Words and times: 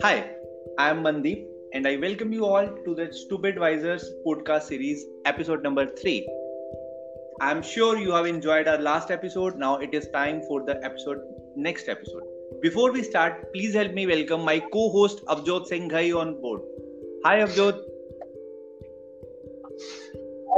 Hi, 0.00 0.30
I 0.78 0.90
am 0.90 1.02
Mandeep 1.02 1.44
and 1.72 1.84
I 1.84 1.96
welcome 1.96 2.32
you 2.32 2.44
all 2.46 2.68
to 2.84 2.94
the 2.94 3.12
Stupid 3.12 3.56
Visors 3.58 4.08
podcast 4.24 4.62
series, 4.62 5.04
episode 5.24 5.60
number 5.64 5.86
3. 5.86 6.24
I 7.40 7.50
am 7.50 7.62
sure 7.62 7.98
you 7.98 8.12
have 8.12 8.24
enjoyed 8.24 8.68
our 8.68 8.78
last 8.78 9.10
episode. 9.10 9.56
Now 9.56 9.78
it 9.78 9.92
is 9.92 10.08
time 10.10 10.40
for 10.46 10.64
the 10.64 10.80
episode 10.84 11.18
next 11.56 11.88
episode. 11.88 12.22
Before 12.62 12.92
we 12.92 13.02
start, 13.02 13.52
please 13.52 13.74
help 13.74 13.92
me 13.92 14.06
welcome 14.06 14.44
my 14.44 14.60
co-host 14.72 15.24
Abjot 15.26 15.66
Singh 15.66 15.88
Ghai 15.88 16.12
on 16.12 16.40
board. 16.40 16.60
Hi 17.24 17.40
Abjot. 17.40 17.82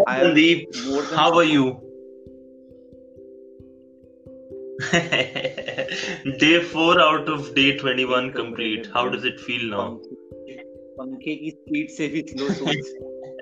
Hi 0.07 0.21
Mandeep. 0.21 1.15
How 1.17 1.35
are 1.35 1.45
you? 1.45 1.81
day 6.40 6.62
4 6.62 7.00
out 7.00 7.30
of 7.30 7.54
day 7.56 7.78
21 7.78 8.32
complete. 8.34 8.88
How 8.94 9.10
does 9.10 9.26
it 9.26 9.40
feel 9.40 9.70
now? 9.78 9.88
पंखे 10.98 11.36
की 11.36 11.50
speed 11.52 11.90
से 11.92 12.08
भी 12.08 12.22
slow 12.28 12.50
सोच 12.58 12.92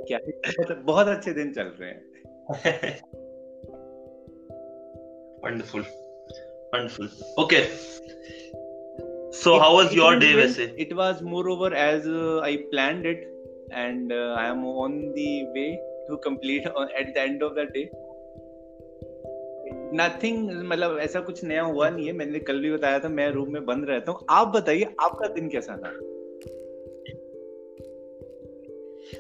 क्या 0.08 0.20
बहुत 0.86 1.08
अच्छे 1.08 1.34
दिन 1.34 1.54
चल 1.58 1.68
रहे 1.82 1.90
हैं 1.90 2.94
wonderful 5.44 5.84
wonderful 6.74 7.08
okay 7.44 7.62
so 9.40 9.56
it, 9.56 9.62
how 9.64 9.72
was 9.76 9.94
your 10.00 10.12
day 10.24 10.34
वैसे 10.36 10.68
it 10.86 10.94
was 11.00 11.22
moreover 11.34 11.70
as 11.84 12.08
uh, 12.08 12.40
i 12.50 12.54
planned 12.74 13.10
it 13.12 13.26
and 13.84 14.14
uh, 14.18 14.30
i 14.44 14.46
am 14.54 14.64
on 14.86 14.96
the 15.18 15.30
way 15.58 15.68
to 16.10 16.20
complete 16.28 16.70
at 17.02 17.14
the 17.18 17.22
end 17.26 17.44
of 17.50 17.56
the 17.60 17.66
day 17.78 17.86
Nothing 19.95 20.51
मतलब 20.69 20.99
ऐसा 20.99 21.21
कुछ 21.21 21.45
नया 21.45 21.63
हुआ 21.63 21.89
नहीं 21.91 22.07
है 22.07 22.13
मैंने 22.13 22.39
कल 22.39 22.61
भी 22.61 22.71
बताया 22.73 22.99
था 22.99 23.09
मैं 23.09 23.31
रूम 23.33 23.53
में 23.53 23.65
बंद 23.67 23.89
रहता 23.89 24.13
हूँ 24.13 24.27
आप 24.31 24.49
बताइए 24.57 24.95
आपका 25.01 25.29
दिन 25.35 25.49
कैसा 25.49 25.77
था 25.77 25.93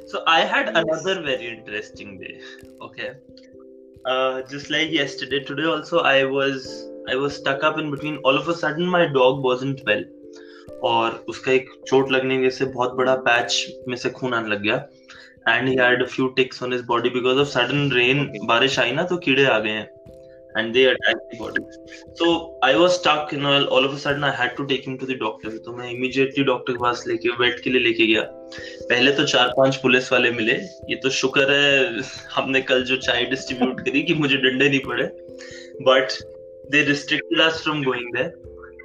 So 0.07 0.21
I 0.27 0.41
had 0.41 0.69
another 0.69 1.23
very 1.23 1.49
interesting 1.49 2.19
day. 2.19 2.41
Okay. 2.83 3.13
Uh, 4.05 4.43
just 4.43 4.71
like 4.71 4.91
yesterday, 4.91 5.41
today 5.41 5.65
also 5.65 6.01
I 6.01 6.25
was 6.25 6.69
I 7.09 7.17
was 7.17 7.37
stuck 7.37 7.65
up 7.65 7.79
in 7.79 7.91
between. 7.91 8.19
All 8.19 8.37
of 8.37 8.49
a 8.49 8.55
sudden 8.55 8.87
my 8.87 9.07
dog 9.07 9.43
wasn't 9.43 9.83
well. 9.87 10.05
और 10.85 11.25
उसका 11.29 11.53
एक 11.53 11.71
चोट 11.87 12.11
लगने 12.11 12.37
की 12.39 12.51
से 12.51 12.65
बहुत 12.65 12.93
बड़ा 12.95 13.15
पैच 13.29 13.85
में 13.89 13.97
से 13.97 14.11
खून 14.11 14.35
आने 14.35 14.49
लग 14.49 14.63
गया 14.63 14.77
and 15.49 15.69
he 15.69 15.75
had 15.77 16.03
a 16.03 16.07
few 16.07 16.27
ticks 16.37 16.63
on 16.63 16.73
his 16.73 16.83
body 16.89 17.11
because 17.11 17.39
of 17.39 17.49
sudden 17.49 17.91
rain 17.93 18.29
बारिश 18.47 18.79
आई 18.79 18.93
ना 18.93 19.05
तो 19.05 19.17
कीड़े 19.17 19.45
आ 19.45 19.59
गए 19.59 19.71
हैं 19.71 19.87
and 20.59 20.75
they 20.75 20.85
attacked 20.93 21.27
the 21.33 21.39
body. 21.39 21.63
So 22.21 22.31
I 22.69 22.75
was 22.77 22.97
stuck, 22.99 23.33
you 23.33 23.41
know, 23.41 23.67
all 23.67 23.85
of 23.89 23.93
a 23.93 23.99
sudden 24.05 24.25
I 24.25 24.31
had 24.41 24.57
to 24.57 24.67
take 24.67 24.87
him 24.87 24.97
to 25.03 25.07
the 25.11 25.17
doctor. 25.25 25.51
तो 25.67 25.77
मैं 25.77 25.91
immediately 25.93 26.45
doctor 26.47 26.73
के 26.73 26.79
पास 26.85 27.05
लेके 27.09 27.37
वेट 27.43 27.61
के 27.65 27.71
लिए 27.71 27.83
लेके 27.83 28.07
गया 28.07 28.23
पहले 28.91 29.13
तो 29.21 29.25
चार 29.35 29.53
पाँच 29.59 29.77
पुलिस 29.83 30.13
वाले 30.13 30.31
मिले 30.41 30.55
ये 30.91 30.97
तो 31.03 31.11
शुक्र 31.21 31.51
है 31.51 32.03
हमने 32.35 32.61
कल 32.73 32.85
जो 32.91 32.97
चाय 33.09 33.25
डिस्ट्रीब्यूट 33.37 33.81
करी 33.89 34.03
कि 34.11 34.15
मुझे 34.25 34.37
डंडे 34.49 34.69
नहीं 34.69 34.81
पड़े 34.91 35.07
but 35.91 36.21
they 36.73 36.85
restricted 36.87 37.41
us 37.41 37.63
from 37.65 37.83
going 37.83 38.11
there 38.13 38.33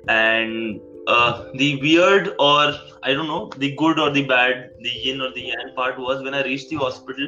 and 0.08 0.80
uh, 1.08 1.46
the 1.56 1.80
weird 1.82 2.30
or 2.40 2.74
i 3.04 3.14
don't 3.14 3.28
know 3.28 3.50
the 3.64 3.76
good 3.82 4.00
or 4.00 4.10
the 4.10 4.24
bad 4.26 4.70
the 4.86 4.94
yin 5.06 5.22
or 5.22 5.32
the 5.32 5.48
yang 5.50 5.74
part 5.80 6.00
was 6.00 6.24
when 6.28 6.34
i 6.34 6.44
reached 6.44 6.70
the 6.70 6.78
hospital 6.84 7.28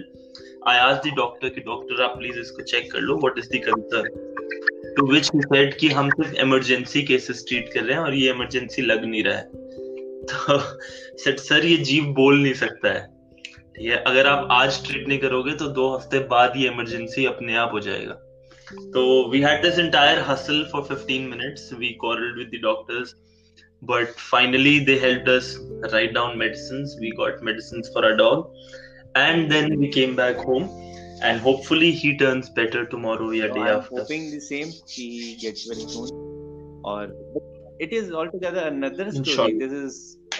i 0.74 0.78
asked 0.78 1.04
the 1.04 1.12
doctor 1.18 1.50
कि 1.56 1.62
doctor 1.66 2.04
आप 2.04 2.18
please 2.18 2.40
इसको 2.40 2.64
check 2.72 2.92
कर 2.92 3.00
लो 3.10 3.18
what 3.26 3.38
is 3.40 3.50
the 3.50 3.62
concern 3.66 4.35
to 4.98 5.06
which 5.12 5.30
he 5.36 5.42
said 5.42 5.78
कि 5.80 5.90
हम 5.90 6.10
सिर्फ़ 6.10 6.36
emergency 6.42 7.02
cases 7.04 7.44
treat 7.48 7.74
कर 7.74 7.84
रहे 7.84 7.94
हैं 7.94 8.04
और 8.04 8.14
ये 8.14 8.30
इमरजेंसी 8.32 8.82
लग 8.82 9.06
नहीं 9.06 9.24
रहा 9.24 9.38
है। 9.38 9.64
तो 10.26 10.58
सेट 11.24 11.40
सर, 11.40 11.66
ये 11.66 11.78
जीव 11.78 12.04
बोल 12.20 12.42
नहीं 12.42 12.54
सकता 12.54 12.94
है। 12.94 13.02
ठीक 13.76 13.90
है, 13.90 13.98
अगर 13.98 14.28
आप 14.28 14.48
आज 14.52 14.86
ट्रीट 14.88 15.08
नहीं 15.08 15.20
करोगे 15.20 15.54
तो 15.54 15.68
दो 15.80 15.88
हफ़्ते 15.96 16.20
बाद 16.30 16.54
ये 16.58 16.68
इमरजेंसी 16.68 17.26
अपने 17.26 17.56
आप 17.64 17.74
हो 17.74 17.80
जाएगा। 17.80 18.14
तो 18.94 19.30
we 19.32 19.42
had 19.42 19.62
this 19.62 19.80
entire 19.80 20.20
hassle 20.28 20.64
for 20.72 20.82
15 20.92 21.28
minutes 21.30 21.70
we 21.80 21.96
quarreled 22.04 22.40
with 22.42 22.54
the 22.54 22.62
doctors, 22.64 23.14
but 23.82 24.24
finally 24.30 24.74
they 24.86 24.96
helped 25.02 25.28
us 25.34 25.50
write 25.92 26.16
down 26.16 26.38
medicines. 26.38 26.96
We 27.02 27.12
got 27.20 27.44
medicines 27.50 27.92
for 27.94 28.04
our 28.06 28.18
dog, 28.22 28.48
and 29.16 29.52
then 29.52 29.78
we 29.82 29.92
came 29.98 30.16
back 30.22 30.42
home. 30.48 30.66
and 31.23 31.41
hopefully 31.41 31.91
he 31.93 32.17
turns 32.17 32.49
better 32.49 32.85
tomorrow 32.87 33.29
or 33.29 33.33
day 33.33 33.49
I'm 33.61 33.79
after. 33.79 34.01
hoping 34.01 34.31
the 34.31 34.41
same 34.41 34.69
he 34.89 35.37
gets 35.37 35.69
well 35.69 35.89
soon. 35.89 36.11
Or 36.85 37.09
it 37.79 37.93
is 37.93 38.13
altogether 38.13 38.61
another 38.61 39.11
story. 39.13 39.59
This 39.59 39.73
is. 39.73 40.17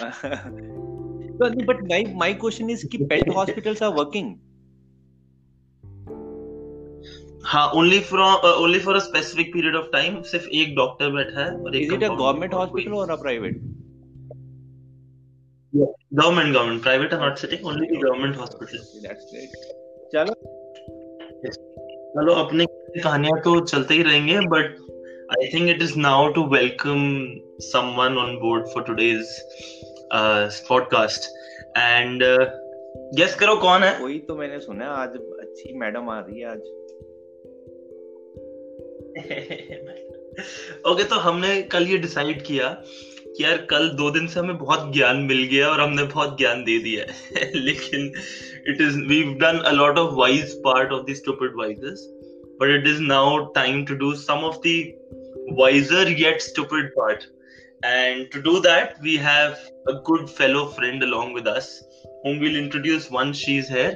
but 1.39 1.83
my 1.87 2.03
my 2.15 2.33
question 2.33 2.69
is, 2.69 2.83
कि 2.93 3.09
pet 3.09 3.27
hospitals 3.39 3.81
are 3.81 3.91
working. 3.95 4.39
हाँ 7.51 7.61
only 7.73 7.99
for 8.07 8.19
uh, 8.21 8.55
only 8.63 8.79
for 8.79 8.95
a 8.95 9.01
specific 9.01 9.53
period 9.53 9.75
of 9.75 9.85
time 9.93 10.17
सिर्फ 10.31 10.47
एक 10.57 10.75
doctor 10.75 11.09
बैठा 11.11 11.43
है 11.43 11.55
और 11.57 11.75
एक 11.75 11.87
Is 11.87 11.95
it 11.95 12.03
a 12.03 12.15
government 12.15 12.53
hospital 12.53 12.97
or 13.03 13.09
a 13.11 13.17
private? 13.17 13.55
Yeah. 15.73 15.91
Government, 16.19 16.53
government. 16.53 16.81
Private 16.83 17.13
are 17.13 17.19
not 17.19 17.39
sitting. 17.39 17.65
Only 17.65 17.87
the 17.91 18.01
government 18.05 18.35
hospital. 18.35 18.79
That's 19.03 19.31
great. 19.31 19.55
चलो 20.13 20.33
चलो 21.44 22.32
अपने 22.32 22.66
कहानियाँ 23.02 23.40
तो 23.40 23.60
चलते 23.60 23.94
ही 23.94 24.02
रहेंगे 24.02 24.40
but 24.40 24.76
I 25.30 25.46
think 25.46 25.70
it 25.70 25.82
is 25.82 25.98
now 25.98 26.32
to 26.32 26.44
welcome 26.44 27.26
someone 27.60 28.18
on 28.18 28.36
board 28.36 28.66
for 28.66 28.82
today's 28.82 29.26
podcast 30.68 31.20
and 31.78 32.22
guess 33.14 33.34
करो 33.34 33.56
कौन 33.56 33.82
है? 33.82 33.98
वही 33.98 34.18
तो 34.18 34.36
मैंने 34.36 34.60
सुना 34.60 34.86
आज 34.86 35.08
अच्छी 35.16 35.78
मैडम 35.78 36.08
आ 36.08 36.20
रही 36.20 36.40
है 36.40 36.46
आज। 36.46 36.60
ओके 40.86 40.92
okay, 40.94 41.10
तो 41.10 41.16
हमने 41.16 41.62
कल 41.62 41.82
ये 41.82 41.98
डिसाइड 41.98 42.42
किया 42.42 42.82
कि 43.36 43.44
यार 43.44 43.56
कल 43.70 43.88
दो 43.96 44.10
दिन 44.10 44.26
से 44.26 44.40
हमें 44.40 44.58
बहुत 44.58 44.92
ज्ञान 44.92 45.16
मिल 45.30 45.42
गया 45.52 45.68
और 45.70 45.80
हमने 45.80 46.02
बहुत 46.02 46.36
ज्ञान 46.38 46.64
दे 46.64 46.78
दिया 46.84 47.04
है 47.12 47.50
लेकिन 47.54 48.12
it 48.72 48.80
is 48.80 48.96
we've 49.08 49.38
done 49.38 49.58
a 49.70 49.72
lot 49.72 49.98
of 50.02 50.14
wise 50.20 50.54
part 50.62 50.92
of 50.94 51.02
the 51.08 51.14
stupid 51.14 51.58
wises 51.58 52.00
but 52.60 52.72
it 52.76 52.86
is 52.92 53.00
now 53.00 53.50
time 53.58 53.84
to 53.90 53.98
do 53.98 54.14
some 54.22 54.42
of 54.48 54.56
the 54.62 54.74
wiser 55.60 56.02
yet 56.22 56.42
stupid 56.42 56.90
part 56.96 57.26
and 57.84 58.30
to 58.32 58.42
do 58.48 58.58
that 58.66 58.98
we 59.08 59.16
have 59.28 59.58
a 59.94 59.94
good 60.10 60.28
fellow 60.40 60.66
friend 60.78 61.08
along 61.08 61.32
with 61.32 61.46
us 61.46 61.70
whom 62.24 62.40
we'll 62.40 62.60
introduce 62.64 63.10
once 63.20 63.46
she's 63.46 63.68
here 63.68 63.94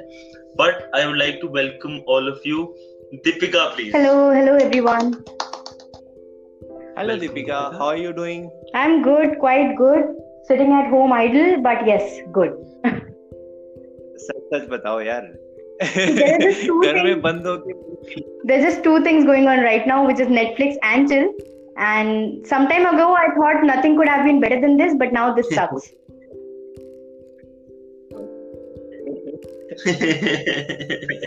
but 0.62 0.88
i 1.00 1.04
would 1.06 1.20
like 1.24 1.40
to 1.40 1.52
welcome 1.60 2.00
all 2.06 2.32
of 2.34 2.50
you 2.52 2.66
deepika 3.26 3.68
please 3.74 3.94
hello 4.00 4.16
hello 4.40 4.58
everyone 4.68 5.14
hello 6.99 7.15
deepika 7.21 7.57
how 7.77 7.87
are 7.87 7.97
you 7.97 8.11
doing 8.19 8.43
i'm 8.81 8.93
good 9.07 9.33
quite 9.39 9.75
good 9.77 10.05
sitting 10.47 10.71
at 10.77 10.87
home 10.93 11.13
idle 11.17 11.49
but 11.67 11.85
yes 11.89 12.21
good 12.37 12.53
सच 14.25 14.37
सच 14.53 14.67
बताओ 14.69 14.99
यार 15.01 15.23
घर 15.83 17.03
में 17.03 17.21
बंद 17.21 17.47
हो 17.47 17.55
के 17.65 17.73
there's 18.49 18.65
just 18.65 18.81
two 18.87 18.95
things 19.07 19.27
going 19.29 19.47
on 19.53 19.61
right 19.67 19.87
now 19.91 19.99
which 20.07 20.23
is 20.25 20.31
netflix 20.37 20.79
and 20.91 21.13
chill 21.13 21.27
and 21.89 22.47
some 22.53 22.67
time 22.73 22.85
ago 22.93 23.07
i 23.21 23.27
thought 23.37 23.65
nothing 23.71 23.97
could 23.99 24.11
have 24.13 24.25
been 24.29 24.41
better 24.45 24.59
than 24.65 24.77
this 24.83 24.97
but 25.03 25.15
now 25.19 25.25
this 25.39 25.53
sucks 25.59 25.89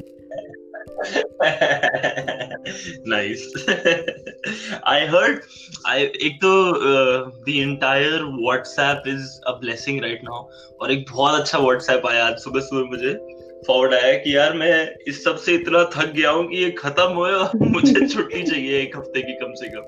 nice. 3.06 3.68
I 4.84 5.06
heard 5.06 5.42
i 5.86 6.12
to 6.42 6.52
uh, 6.92 7.32
the 7.46 7.62
entire 7.62 8.20
whatsapp 8.20 9.08
is 9.08 9.42
a 9.46 9.60
blessing 9.60 10.02
right 10.02 10.24
now 10.24 10.48
और 10.82 10.92
एक 10.92 11.06
बहुत 11.12 11.42
अच्छा 11.42 11.58
WhatsApp 11.58 12.06
आया 12.06 12.28
आज 12.28 12.38
सुबह 12.38 12.60
सुबह 12.60 12.90
मुझे। 12.90 13.30
Forward 13.68 13.94
आया 13.94 14.14
कि 14.14 14.36
यार 14.36 14.54
मैं 14.54 14.96
इस 15.08 15.24
सबसे 15.24 15.54
इतना 15.54 15.92
थक 15.96 16.06
गया 16.06 16.30
हूँ 16.30 16.50
कि 16.50 16.58
ये 16.58 16.72
खत्म 16.72 17.04
हो 17.04 17.60
मुझे 17.66 18.08
छुट्टी 18.08 18.44
चाहिए 18.44 18.80
एक 18.80 18.98
हफ़्ते 18.98 19.22
की 19.22 19.34
कम 19.34 19.54
से 19.54 19.70
कम। 19.70 19.82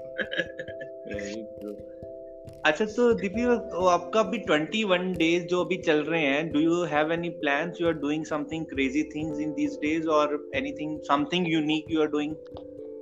अच्छा 2.66 2.84
तो 2.84 3.12
दीपी 3.20 3.44
तो 3.70 3.86
आपका 3.88 4.22
भी 4.30 4.38
21 4.38 5.12
डेज 5.18 5.46
जो 5.50 5.60
अभी 5.64 5.76
चल 5.86 6.00
रहे 6.08 6.20
हैं 6.22 6.50
do 6.52 6.60
you 6.60 6.82
have 6.90 7.12
any 7.12 7.28
plans 7.44 7.80
you 7.80 7.86
are 7.88 7.92
doing 8.00 8.24
something 8.24 8.64
crazy 8.72 9.02
things 9.14 9.40
in 9.40 9.52
these 9.54 9.78
days 9.82 10.06
और 10.16 10.34
anything 10.56 10.98
something 11.08 11.52
unique 11.52 11.86
you 11.90 12.00
are 12.00 12.08
doing 12.16 12.34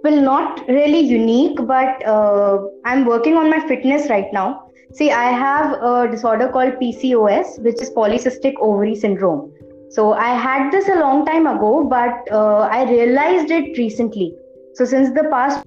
well 0.05 0.21
not 0.25 0.61
really 0.69 1.00
unique 1.00 1.61
but 1.69 2.03
uh, 2.11 2.59
i'm 2.91 3.05
working 3.06 3.37
on 3.39 3.49
my 3.53 3.56
fitness 3.71 4.05
right 4.11 4.35
now 4.37 4.45
see 4.99 5.09
i 5.21 5.25
have 5.39 5.73
a 5.89 5.95
disorder 6.12 6.47
called 6.56 6.77
pcos 6.83 7.56
which 7.65 7.83
is 7.87 7.91
polycystic 7.97 8.61
ovary 8.67 8.95
syndrome 9.00 9.41
so 9.97 10.05
i 10.27 10.29
had 10.45 10.71
this 10.77 10.89
a 10.89 10.99
long 11.00 11.25
time 11.31 11.49
ago 11.55 11.73
but 11.95 12.31
uh, 12.31 12.61
i 12.77 12.85
realized 12.93 13.50
it 13.59 13.83
recently 13.83 14.29
so 14.75 14.87
since 14.93 15.11
the 15.19 15.27
past 15.35 15.67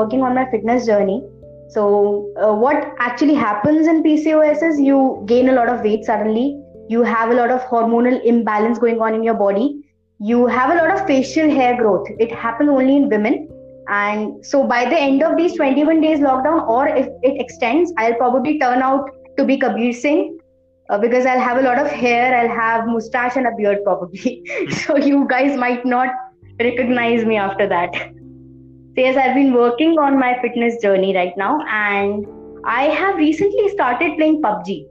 working 0.00 0.26
on 0.30 0.34
my 0.34 0.44
fitness 0.56 0.90
journey 0.92 1.22
so, 1.69 2.33
uh, 2.41 2.53
what 2.53 2.95
actually 2.97 3.35
happens 3.35 3.85
in 3.85 4.01
PCOS 4.01 4.63
is 4.63 4.79
you 4.79 5.23
gain 5.27 5.49
a 5.49 5.53
lot 5.53 5.69
of 5.69 5.81
weight 5.81 6.03
suddenly, 6.03 6.59
you 6.89 7.03
have 7.03 7.29
a 7.29 7.35
lot 7.35 7.51
of 7.51 7.61
hormonal 7.61 8.19
imbalance 8.25 8.79
going 8.79 8.99
on 8.99 9.13
in 9.13 9.23
your 9.23 9.35
body, 9.35 9.85
you 10.19 10.47
have 10.47 10.71
a 10.71 10.75
lot 10.75 10.89
of 10.89 11.05
facial 11.05 11.47
hair 11.47 11.77
growth. 11.77 12.07
It 12.19 12.31
happens 12.31 12.69
only 12.69 12.95
in 12.95 13.07
women. 13.07 13.49
And 13.87 14.43
so, 14.43 14.65
by 14.65 14.85
the 14.85 14.97
end 14.97 15.21
of 15.21 15.37
these 15.37 15.55
21 15.55 16.01
days 16.01 16.19
lockdown, 16.19 16.67
or 16.67 16.87
if 16.87 17.05
it 17.21 17.39
extends, 17.39 17.93
I'll 17.97 18.15
probably 18.15 18.57
turn 18.57 18.81
out 18.81 19.11
to 19.37 19.45
be 19.45 19.57
Kabir 19.57 19.93
Singh 19.93 20.39
uh, 20.89 20.97
because 20.97 21.27
I'll 21.27 21.39
have 21.39 21.57
a 21.57 21.61
lot 21.61 21.77
of 21.77 21.87
hair, 21.87 22.35
I'll 22.35 22.55
have 22.55 22.87
mustache 22.87 23.35
and 23.35 23.45
a 23.45 23.51
beard 23.55 23.83
probably. 23.83 24.43
so, 24.85 24.97
you 24.97 25.27
guys 25.27 25.55
might 25.55 25.85
not 25.85 26.09
recognize 26.59 27.25
me 27.25 27.37
after 27.37 27.67
that. 27.67 28.11
Yes, 28.99 29.15
I've 29.15 29.33
been 29.33 29.53
working 29.53 29.97
on 29.97 30.19
my 30.19 30.37
fitness 30.41 30.81
journey 30.81 31.15
right 31.15 31.31
now, 31.37 31.61
and 31.69 32.25
I 32.65 32.87
have 32.87 33.15
recently 33.15 33.69
started 33.69 34.17
playing 34.17 34.41
PUBG. 34.41 34.87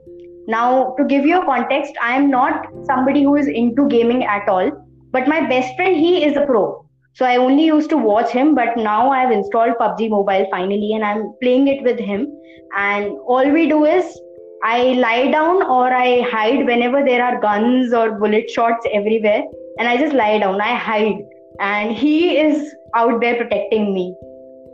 Now, 0.47 0.95
to 0.97 1.03
give 1.05 1.27
you 1.27 1.39
a 1.39 1.45
context, 1.45 1.93
I 2.01 2.15
am 2.15 2.31
not 2.31 2.65
somebody 2.87 3.21
who 3.21 3.35
is 3.35 3.47
into 3.47 3.87
gaming 3.87 4.23
at 4.23 4.49
all, 4.49 4.71
but 5.11 5.27
my 5.27 5.47
best 5.47 5.75
friend, 5.75 5.95
he 5.95 6.23
is 6.23 6.35
a 6.35 6.45
pro. 6.47 6.83
So 7.13 7.23
I 7.23 7.37
only 7.37 7.65
used 7.65 7.91
to 7.91 7.97
watch 7.97 8.31
him, 8.31 8.55
but 8.55 8.77
now 8.77 9.11
I've 9.11 9.31
installed 9.31 9.75
PUBG 9.79 10.09
Mobile 10.09 10.47
finally, 10.49 10.93
and 10.93 11.05
I'm 11.05 11.35
playing 11.43 11.67
it 11.67 11.83
with 11.83 11.99
him. 11.99 12.27
And 12.75 13.11
all 13.27 13.47
we 13.47 13.69
do 13.69 13.85
is 13.85 14.19
I 14.63 14.93
lie 15.05 15.29
down 15.29 15.61
or 15.61 15.93
I 15.93 16.21
hide 16.21 16.65
whenever 16.65 17.05
there 17.05 17.23
are 17.23 17.39
guns 17.39 17.93
or 17.93 18.13
bullet 18.17 18.49
shots 18.49 18.87
everywhere, 18.91 19.43
and 19.77 19.87
I 19.87 19.97
just 19.97 20.15
lie 20.15 20.39
down. 20.39 20.59
I 20.59 20.73
hide, 20.73 21.19
and 21.59 21.95
he 21.95 22.37
is 22.37 22.73
out 22.95 23.19
there 23.21 23.35
protecting 23.35 23.93
me 23.93 24.15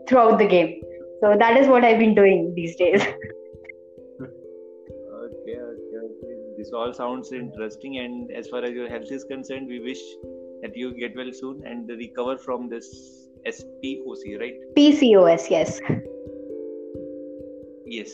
throughout 0.08 0.38
the 0.38 0.48
game. 0.48 0.82
So 1.22 1.36
that 1.38 1.58
is 1.58 1.68
what 1.68 1.84
I've 1.84 2.00
been 2.00 2.16
doing 2.16 2.54
these 2.56 2.76
days. 2.76 3.02
okay, 3.02 3.16
okay, 4.22 6.00
okay. 6.06 6.36
This 6.58 6.72
all 6.72 6.94
sounds 6.94 7.32
interesting. 7.32 7.98
And 7.98 8.32
as 8.32 8.48
far 8.48 8.64
as 8.64 8.74
your 8.74 8.88
health 8.88 9.12
is 9.12 9.24
concerned, 9.24 9.68
we 9.68 9.80
wish 9.80 10.00
that 10.62 10.76
you 10.76 10.94
get 10.94 11.16
well 11.16 11.32
soon 11.34 11.64
and 11.66 11.90
recover 11.90 12.38
from 12.38 12.70
this 12.70 13.28
SPOC, 13.48 14.40
right? 14.40 14.56
PCOS, 14.76 15.50
yes. 15.50 15.80
Yes, 17.86 18.12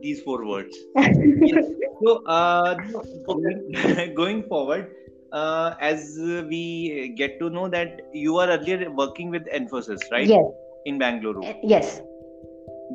these 0.00 0.20
four 0.22 0.46
words. 0.46 0.76
yes. 0.96 1.64
So, 2.04 2.24
uh, 2.26 2.74
going 4.14 4.42
forward, 4.44 4.94
uh, 5.32 5.74
as 5.80 6.16
we 6.18 7.14
get 7.16 7.38
to 7.40 7.50
know 7.50 7.68
that 7.68 8.00
you 8.12 8.38
are 8.38 8.48
earlier 8.48 8.90
working 8.90 9.30
with 9.30 9.46
Infosys, 9.46 10.00
right? 10.10 10.26
Yes. 10.26 10.44
In 10.86 10.98
Bangalore. 10.98 11.42
Yes. 11.62 12.00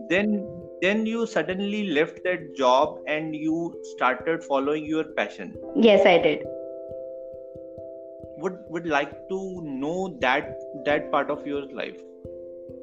Then, 0.10 0.48
then 0.82 1.06
you 1.06 1.26
suddenly 1.26 1.90
left 1.90 2.24
that 2.24 2.56
job 2.56 3.00
and 3.08 3.36
you 3.36 3.82
started 3.96 4.44
following 4.44 4.86
your 4.86 5.04
passion. 5.04 5.56
Yes, 5.76 6.06
I 6.06 6.20
did. 6.20 6.46
Would 8.38 8.58
would 8.70 8.86
like 8.86 9.12
to 9.28 9.62
know 9.64 10.18
that 10.22 10.58
that 10.86 11.12
part 11.12 11.30
of 11.30 11.46
your 11.46 11.66
life 11.74 11.98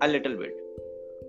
a 0.03 0.09
little 0.09 0.37
bit. 0.37 0.53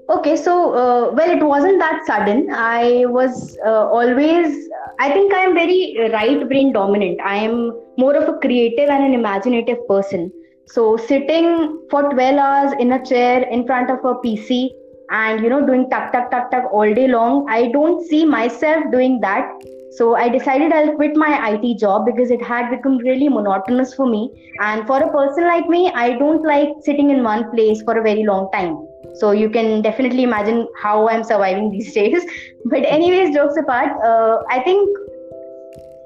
Okay, 0.09 0.35
so 0.35 0.73
uh, 0.73 1.11
well, 1.11 1.29
it 1.29 1.43
wasn't 1.43 1.79
that 1.79 2.05
sudden. 2.05 2.49
I 2.53 3.05
was 3.07 3.57
uh, 3.65 3.87
always, 3.89 4.69
I 4.99 5.11
think 5.11 5.33
I 5.33 5.43
am 5.43 5.53
very 5.53 6.09
right 6.11 6.47
brain 6.47 6.71
dominant. 6.73 7.19
I 7.21 7.35
am 7.35 7.79
more 7.97 8.15
of 8.15 8.29
a 8.29 8.37
creative 8.39 8.89
and 8.89 9.03
an 9.03 9.13
imaginative 9.13 9.87
person. 9.87 10.31
So 10.65 10.97
sitting 10.97 11.87
for 11.89 12.03
12 12.09 12.37
hours 12.37 12.73
in 12.79 12.91
a 12.91 13.05
chair 13.05 13.43
in 13.43 13.65
front 13.65 13.89
of 13.89 13.99
a 14.03 14.15
PC 14.15 14.69
and 15.09 15.41
you 15.41 15.49
know 15.49 15.65
doing 15.65 15.89
tuck 15.89 16.11
tuck 16.11 16.29
tuck 16.29 16.51
tuck 16.51 16.65
all 16.71 16.93
day 16.93 17.07
long, 17.07 17.49
I 17.49 17.69
don't 17.71 18.05
see 18.05 18.25
myself 18.25 18.83
doing 18.91 19.19
that. 19.21 19.49
So 19.91 20.15
I 20.15 20.29
decided 20.29 20.73
I'll 20.73 20.93
quit 20.95 21.15
my 21.15 21.51
IT 21.51 21.79
job 21.79 22.05
because 22.05 22.29
it 22.29 22.41
had 22.41 22.69
become 22.69 22.97
really 22.97 23.29
monotonous 23.29 23.93
for 23.93 24.05
me. 24.05 24.53
And 24.59 24.85
for 24.85 25.01
a 25.01 25.11
person 25.11 25.45
like 25.45 25.67
me, 25.69 25.89
I 25.95 26.17
don't 26.17 26.43
like 26.43 26.69
sitting 26.81 27.09
in 27.09 27.23
one 27.23 27.49
place 27.51 27.81
for 27.81 27.97
a 27.97 28.03
very 28.03 28.23
long 28.23 28.51
time. 28.51 28.85
So 29.15 29.31
you 29.31 29.49
can 29.49 29.81
definitely 29.81 30.23
imagine 30.23 30.67
how 30.79 31.09
I'm 31.09 31.23
surviving 31.23 31.71
these 31.71 31.93
days. 31.99 32.23
But 32.65 32.83
anyways, 32.83 33.33
jokes 33.33 33.57
apart, 33.57 33.91
uh, 34.03 34.43
I 34.49 34.59
think 34.59 34.97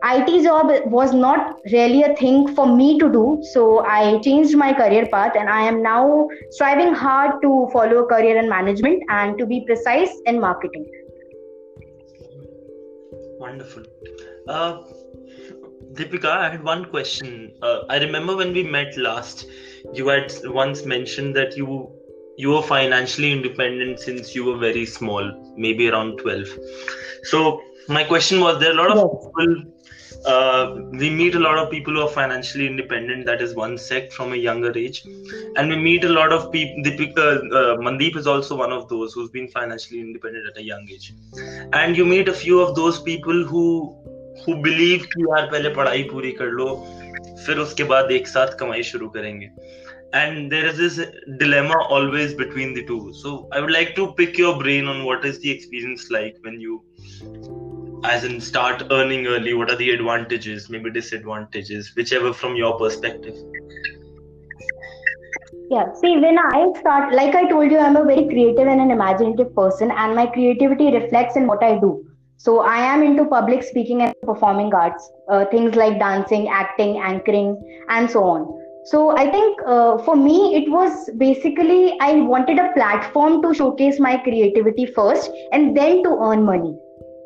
IT 0.04 0.44
job 0.44 0.72
was 0.92 1.14
not 1.14 1.60
really 1.72 2.04
a 2.04 2.16
thing 2.16 2.56
for 2.56 2.66
me 2.66 2.98
to 2.98 3.12
do. 3.12 3.40
So 3.52 3.86
I 3.86 4.20
changed 4.20 4.56
my 4.58 4.74
career 4.74 5.06
path 5.06 5.34
and 5.38 5.48
I 5.48 5.62
am 5.62 5.84
now 5.84 6.28
striving 6.50 6.94
hard 6.94 7.42
to 7.44 7.70
follow 7.72 8.04
a 8.04 8.08
career 8.08 8.38
in 8.38 8.50
management 8.50 9.04
and 9.10 9.38
to 9.38 9.46
be 9.46 9.64
precise 9.66 10.10
in 10.26 10.40
marketing. 10.40 10.90
Wonderful. 13.40 13.84
Uh, 14.48 14.82
Deepika, 15.94 16.26
I 16.26 16.50
had 16.50 16.64
one 16.64 16.86
question. 16.86 17.54
Uh, 17.62 17.82
I 17.90 17.98
remember 18.00 18.36
when 18.36 18.54
we 18.54 18.64
met 18.64 18.98
last, 18.98 19.46
you 19.94 20.08
had 20.08 20.34
once 20.46 20.86
mentioned 20.86 21.36
that 21.36 21.58
you 21.58 21.92
you 22.38 22.52
were 22.52 22.62
financially 22.62 23.32
independent 23.32 24.00
since 24.00 24.34
you 24.34 24.46
were 24.46 24.58
very 24.58 24.86
small, 24.86 25.54
maybe 25.58 25.90
around 25.90 26.18
12. 26.18 26.48
So 27.24 27.62
my 27.88 28.04
question 28.04 28.40
was 28.40 28.60
there 28.60 28.72
are 28.72 28.88
a 28.88 28.90
lot 28.90 28.98
of 28.98 29.22
people 29.22 29.66
uh, 30.25 30.77
we 30.93 31.11
meet 31.11 31.35
a 31.35 31.39
lot 31.39 31.59
of 31.59 31.71
people 31.71 31.95
who 31.95 32.01
are 32.01 32.09
financially 32.09 32.67
independent 32.67 33.27
that 33.27 33.41
is 33.41 33.55
one 33.55 33.77
sect 33.79 34.13
from 34.13 34.33
a 34.33 34.37
younger 34.37 34.77
age 34.77 35.05
and 35.57 35.69
we 35.69 35.77
meet 35.77 36.05
a 36.05 36.09
lot 36.09 36.33
of 36.33 36.51
people 36.53 36.83
Deepika, 36.83 37.27
uh, 37.53 37.77
mandeep 37.77 38.17
is 38.17 38.27
also 38.27 38.57
one 38.57 38.73
of 38.73 38.89
those 38.89 39.13
who's 39.13 39.31
been 39.31 39.49
financially 39.49 40.01
independent 40.01 40.47
at 40.47 40.57
a 40.57 40.63
young 40.63 40.89
age 40.91 41.13
and 41.73 41.97
you 41.97 42.05
meet 42.05 42.29
a 42.29 42.35
few 42.35 42.61
of 42.61 42.75
those 42.75 43.01
people 43.01 43.45
who 43.45 43.97
who 44.45 44.55
believe 44.63 45.05
कि 45.13 45.23
यार 45.23 45.47
पहले 45.51 45.69
पढ़ाई 45.75 46.03
पूरी 46.13 46.31
कर 46.41 46.51
लो 46.59 46.67
फिर 47.47 47.59
उसके 47.59 47.85
बाद 47.93 48.11
एक 48.13 48.27
साथ 48.29 48.59
कमाई 48.61 48.83
शुरू 48.93 49.09
करेंगे 49.17 49.49
and 50.15 50.53
there 50.53 50.67
is 50.67 50.77
this 50.79 50.99
dilemma 51.39 51.79
always 51.95 52.35
between 52.35 52.75
the 52.75 52.85
two 52.91 53.13
so 53.13 53.49
i 53.53 53.61
would 53.61 53.73
like 53.77 53.95
to 53.97 54.13
pick 54.21 54.39
your 54.39 54.53
brain 54.59 54.87
on 54.93 55.05
what 55.05 55.25
is 55.31 55.41
the 55.41 55.51
experience 55.51 56.11
like 56.11 56.37
when 56.43 56.61
you 56.61 56.83
as 58.04 58.24
in 58.24 58.42
start 58.42 58.84
earning 58.92 59.28
early 59.28 59.54
what 59.54 59.70
are 59.70 59.76
the 59.76 59.92
advantages 59.92 60.70
maybe 60.70 60.92
disadvantages 60.92 61.96
whichever 61.96 62.34
from 62.34 62.56
your 62.56 62.78
perspective? 62.78 63.36
Yeah 65.70 65.94
see 65.94 66.18
when 66.18 66.40
i 66.40 66.72
start 66.80 67.14
like 67.14 67.36
i 67.36 67.48
told 67.50 67.72
you 67.72 67.78
i'm 67.80 67.96
a 67.96 68.04
very 68.04 68.28
creative 68.28 68.68
and 68.68 68.82
an 68.82 68.92
imaginative 68.92 69.56
person 69.56 69.92
and 69.92 70.16
my 70.16 70.26
creativity 70.26 70.92
reflects 70.92 71.36
in 71.36 71.48
what 71.48 71.64
i 71.64 71.78
do. 71.80 72.06
So 72.38 72.60
i 72.62 72.78
am 72.80 73.04
into 73.04 73.26
public 73.26 73.64
speaking 73.64 74.02
and 74.02 74.16
performing 74.24 74.74
arts 74.74 75.10
uh, 75.30 75.46
things 75.46 75.76
like 75.76 76.00
dancing 76.00 76.50
acting 76.50 76.98
anchoring 76.98 77.56
and 77.90 78.10
so 78.10 78.24
on. 78.24 78.48
So 78.86 79.16
i 79.16 79.30
think 79.30 79.60
uh, 79.66 79.98
for 80.00 80.16
me 80.16 80.56
it 80.56 80.72
was 80.72 81.10
basically 81.18 81.98
i 82.02 82.14
wanted 82.14 82.58
a 82.58 82.72
platform 82.74 83.42
to 83.44 83.54
showcase 83.54 84.00
my 84.00 84.18
creativity 84.18 84.88
first 84.88 85.30
and 85.52 85.78
then 85.78 86.02
to 86.04 86.18
earn 86.30 86.44
money 86.44 86.76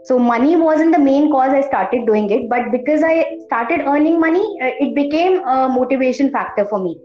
so 0.05 0.19
money 0.19 0.55
wasn't 0.55 0.91
the 0.95 0.99
main 0.99 1.31
cause 1.31 1.53
i 1.59 1.61
started 1.61 2.05
doing 2.05 2.29
it 2.29 2.47
but 2.49 2.71
because 2.71 3.03
i 3.03 3.15
started 3.45 3.81
earning 3.81 4.19
money 4.19 4.45
uh, 4.61 4.71
it 4.85 4.95
became 4.95 5.39
a 5.47 5.69
motivation 5.69 6.31
factor 6.31 6.65
for 6.65 6.79
me. 6.79 6.97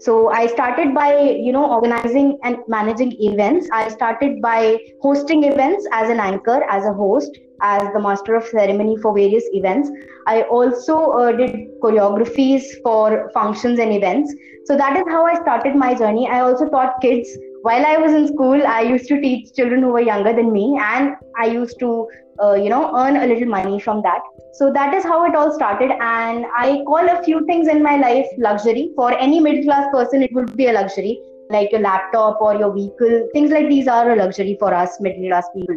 So 0.00 0.30
i 0.36 0.46
started 0.46 0.94
by 0.94 1.20
you 1.20 1.52
know 1.52 1.64
organizing 1.74 2.38
and 2.42 2.58
managing 2.68 3.12
events. 3.20 3.68
I 3.72 3.88
started 3.88 4.42
by 4.42 4.78
hosting 5.00 5.44
events 5.44 5.86
as 5.92 6.10
an 6.10 6.20
anchor 6.20 6.62
as 6.64 6.84
a 6.84 6.92
host 6.92 7.38
as 7.62 7.82
the 7.94 8.00
master 8.00 8.34
of 8.34 8.44
ceremony 8.44 8.96
for 8.98 9.14
various 9.14 9.44
events. 9.52 9.90
I 10.26 10.42
also 10.42 10.96
uh, 11.12 11.32
did 11.32 11.56
choreographies 11.82 12.64
for 12.82 13.30
functions 13.32 13.78
and 13.78 13.92
events. 13.92 14.34
So 14.66 14.76
that 14.76 14.96
is 14.96 15.04
how 15.08 15.24
i 15.26 15.34
started 15.40 15.76
my 15.76 15.94
journey. 15.94 16.28
I 16.28 16.40
also 16.40 16.68
taught 16.68 17.00
kids. 17.00 17.28
While 17.62 17.86
I 17.86 17.96
was 17.96 18.12
in 18.12 18.26
school, 18.28 18.66
I 18.66 18.82
used 18.82 19.08
to 19.08 19.20
teach 19.20 19.54
children 19.54 19.82
who 19.82 19.88
were 19.88 20.00
younger 20.00 20.34
than 20.34 20.52
me, 20.52 20.78
and 20.78 21.14
I 21.38 21.46
used 21.46 21.78
to, 21.80 22.06
uh, 22.42 22.54
you 22.54 22.68
know, 22.68 22.96
earn 22.96 23.16
a 23.16 23.26
little 23.26 23.48
money 23.48 23.80
from 23.80 24.02
that. 24.02 24.20
So 24.54 24.72
that 24.72 24.94
is 24.94 25.04
how 25.04 25.24
it 25.24 25.34
all 25.34 25.52
started. 25.52 25.90
And 25.90 26.46
I 26.56 26.82
call 26.86 27.08
a 27.08 27.22
few 27.22 27.44
things 27.46 27.68
in 27.68 27.82
my 27.82 27.96
life 27.96 28.26
luxury. 28.38 28.92
For 28.96 29.16
any 29.18 29.40
middle 29.40 29.64
class 29.64 29.86
person, 29.92 30.22
it 30.22 30.32
would 30.32 30.56
be 30.56 30.66
a 30.66 30.72
luxury, 30.72 31.20
like 31.50 31.72
your 31.72 31.80
laptop 31.80 32.40
or 32.40 32.54
your 32.56 32.72
vehicle. 32.72 33.28
Things 33.32 33.50
like 33.50 33.68
these 33.68 33.88
are 33.88 34.10
a 34.12 34.16
luxury 34.16 34.56
for 34.58 34.72
us 34.72 35.00
middle 35.00 35.28
class 35.28 35.46
people. 35.54 35.76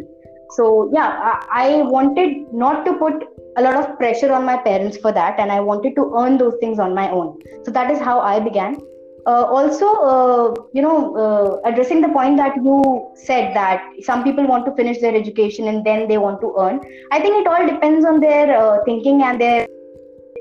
So 0.50 0.90
yeah, 0.92 1.40
I 1.50 1.82
wanted 1.82 2.52
not 2.52 2.84
to 2.86 2.94
put 2.94 3.24
a 3.56 3.62
lot 3.62 3.74
of 3.74 3.98
pressure 3.98 4.32
on 4.32 4.44
my 4.44 4.56
parents 4.56 4.96
for 4.96 5.12
that, 5.12 5.38
and 5.38 5.50
I 5.50 5.60
wanted 5.60 5.96
to 5.96 6.12
earn 6.16 6.38
those 6.38 6.54
things 6.60 6.78
on 6.78 6.94
my 6.94 7.10
own. 7.10 7.38
So 7.64 7.70
that 7.72 7.90
is 7.90 7.98
how 7.98 8.20
I 8.20 8.38
began 8.40 8.80
uh, 9.25 9.45
also 9.45 9.87
uh, 10.03 10.53
you 10.73 10.81
know 10.81 11.15
uh, 11.15 11.69
addressing 11.69 12.01
the 12.01 12.09
point 12.09 12.37
that 12.37 12.55
you 12.57 13.11
said 13.15 13.55
that 13.55 13.83
some 14.01 14.23
people 14.23 14.45
want 14.45 14.65
to 14.65 14.75
finish 14.75 14.99
their 14.99 15.15
education 15.15 15.67
and 15.67 15.85
then 15.85 16.07
they 16.07 16.17
want 16.17 16.41
to 16.41 16.53
earn 16.59 16.79
i 17.11 17.19
think 17.19 17.37
it 17.41 17.47
all 17.47 17.65
depends 17.65 18.05
on 18.05 18.19
their 18.19 18.57
uh, 18.57 18.77
thinking 18.85 19.23
and 19.23 19.39
their 19.39 19.67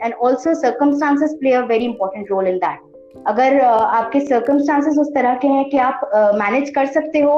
and 0.02 0.14
also 0.14 0.54
circumstances 0.54 1.34
play 1.40 1.52
a 1.52 1.66
very 1.66 1.84
important 1.84 2.30
role 2.30 2.46
in 2.54 2.58
that 2.60 2.80
अगर 3.30 3.58
uh, 3.60 3.84
आपके 3.96 4.20
circumstances 4.28 4.98
उस 4.98 5.10
तरह 5.14 5.34
के 5.42 5.48
हैं 5.48 5.68
कि 5.70 5.78
आप 5.88 6.00
manage 6.34 6.68
uh, 6.68 6.74
कर 6.74 6.86
सकते 6.92 7.20
हो 7.20 7.34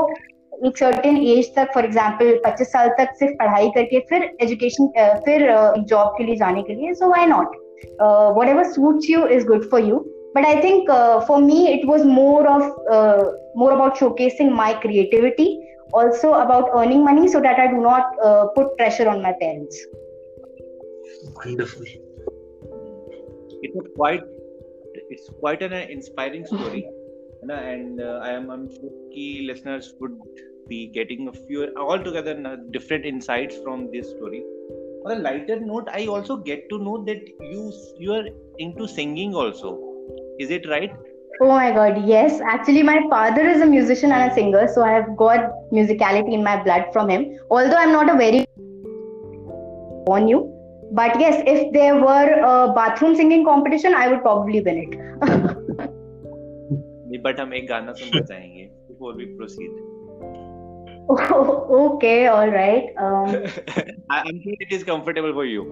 एक 0.66 0.78
सर्टेन 0.78 1.16
एज 1.16 1.50
तक 1.56 1.72
फॉर 1.74 1.84
एग्जांपल 1.84 2.30
25 2.46 2.68
साल 2.72 2.88
तक 2.98 3.14
सिर्फ 3.18 3.34
पढ़ाई 3.40 3.68
करके 3.74 4.00
फिर 4.10 4.30
एजुकेशन 4.42 4.86
फिर 5.24 5.46
जॉब 5.92 6.14
के 6.18 6.24
लिए 6.24 6.36
जाने 6.44 6.62
के 6.62 6.74
लिए 6.74 6.94
so 6.94 7.08
why 7.08 7.26
not 7.26 7.62
whatever 8.36 8.62
suits 8.74 9.08
you 9.12 9.22
is 9.36 9.42
good 9.48 9.64
for 9.72 9.80
you 9.86 9.96
but 10.33 10.45
i 10.45 10.59
think 10.61 10.89
uh, 10.89 11.19
for 11.21 11.39
me 11.41 11.59
it 11.73 11.87
was 11.87 12.05
more 12.05 12.47
of 12.47 12.63
uh, 12.97 13.23
more 13.55 13.71
about 13.77 13.97
showcasing 13.97 14.51
my 14.61 14.73
creativity 14.85 15.49
also 15.93 16.33
about 16.33 16.69
earning 16.81 17.03
money 17.03 17.27
so 17.27 17.41
that 17.41 17.59
i 17.59 17.67
do 17.67 17.81
not 17.81 18.19
uh, 18.23 18.45
put 18.57 18.75
pressure 18.77 19.09
on 19.09 19.21
my 19.21 19.33
parents 19.43 19.85
wonderful 21.39 21.85
it 23.67 23.75
was 23.75 23.87
quite 23.95 24.23
it's 25.09 25.29
quite 25.39 25.61
an 25.61 25.73
inspiring 25.73 26.45
story 26.45 26.87
and 27.47 28.01
uh, 28.01 28.19
I 28.21 28.31
am 28.31 28.49
I'm 28.49 28.67
sure 28.69 28.91
key 29.13 29.45
listeners 29.47 29.93
would 29.99 30.17
be 30.67 30.87
getting 30.87 31.27
a 31.27 31.31
few 31.31 31.73
altogether 31.77 32.57
different 32.71 33.05
insights 33.05 33.57
from 33.63 33.89
this 33.91 34.09
story. 34.09 34.43
On 35.05 35.11
a 35.11 35.19
lighter 35.19 35.59
note, 35.59 35.87
I 35.91 36.07
also 36.07 36.37
get 36.37 36.69
to 36.69 36.77
know 36.77 37.03
that 37.05 37.27
you 37.39 37.73
you 37.97 38.13
are 38.13 38.25
into 38.57 38.87
singing 38.87 39.33
also. 39.33 39.88
Is 40.38 40.50
it 40.50 40.68
right? 40.68 40.92
Oh 41.40 41.48
my 41.48 41.72
god, 41.72 42.02
yes. 42.06 42.40
Actually, 42.40 42.82
my 42.82 43.00
father 43.10 43.42
is 43.42 43.60
a 43.60 43.66
musician 43.66 44.12
and 44.12 44.30
a 44.30 44.34
singer, 44.34 44.68
so 44.68 44.82
I 44.82 44.90
have 44.92 45.16
got 45.16 45.50
musicality 45.72 46.32
in 46.32 46.44
my 46.44 46.62
blood 46.62 46.86
from 46.92 47.08
him. 47.08 47.38
Although 47.50 47.76
I'm 47.76 47.92
not 47.92 48.08
a 48.08 48.16
very 48.16 48.44
on 50.06 50.28
you, 50.28 50.42
but 50.92 51.18
yes, 51.18 51.42
if 51.46 51.72
there 51.72 51.96
were 51.96 52.40
a 52.52 52.72
bathroom 52.74 53.16
singing 53.16 53.44
competition, 53.44 53.94
I 53.94 54.08
would 54.08 54.22
probably 54.22 54.60
win 54.60 54.78
it. 54.84 55.00
But 57.24 57.40
हम 57.40 57.52
एक 57.54 57.66
गाना 57.68 57.92
सुनना 57.98 58.20
चाहेंगे 58.20 58.62
before 58.88 59.14
we 59.16 59.24
proceed 59.36 59.82
okay 61.76 62.26
all 62.34 62.50
right 62.52 63.00
um 63.06 63.32
i'm 64.18 64.38
sure 64.44 64.54
it 64.66 64.70
is 64.76 64.84
comfortable 64.90 65.34
for 65.38 65.44
you 65.44 65.64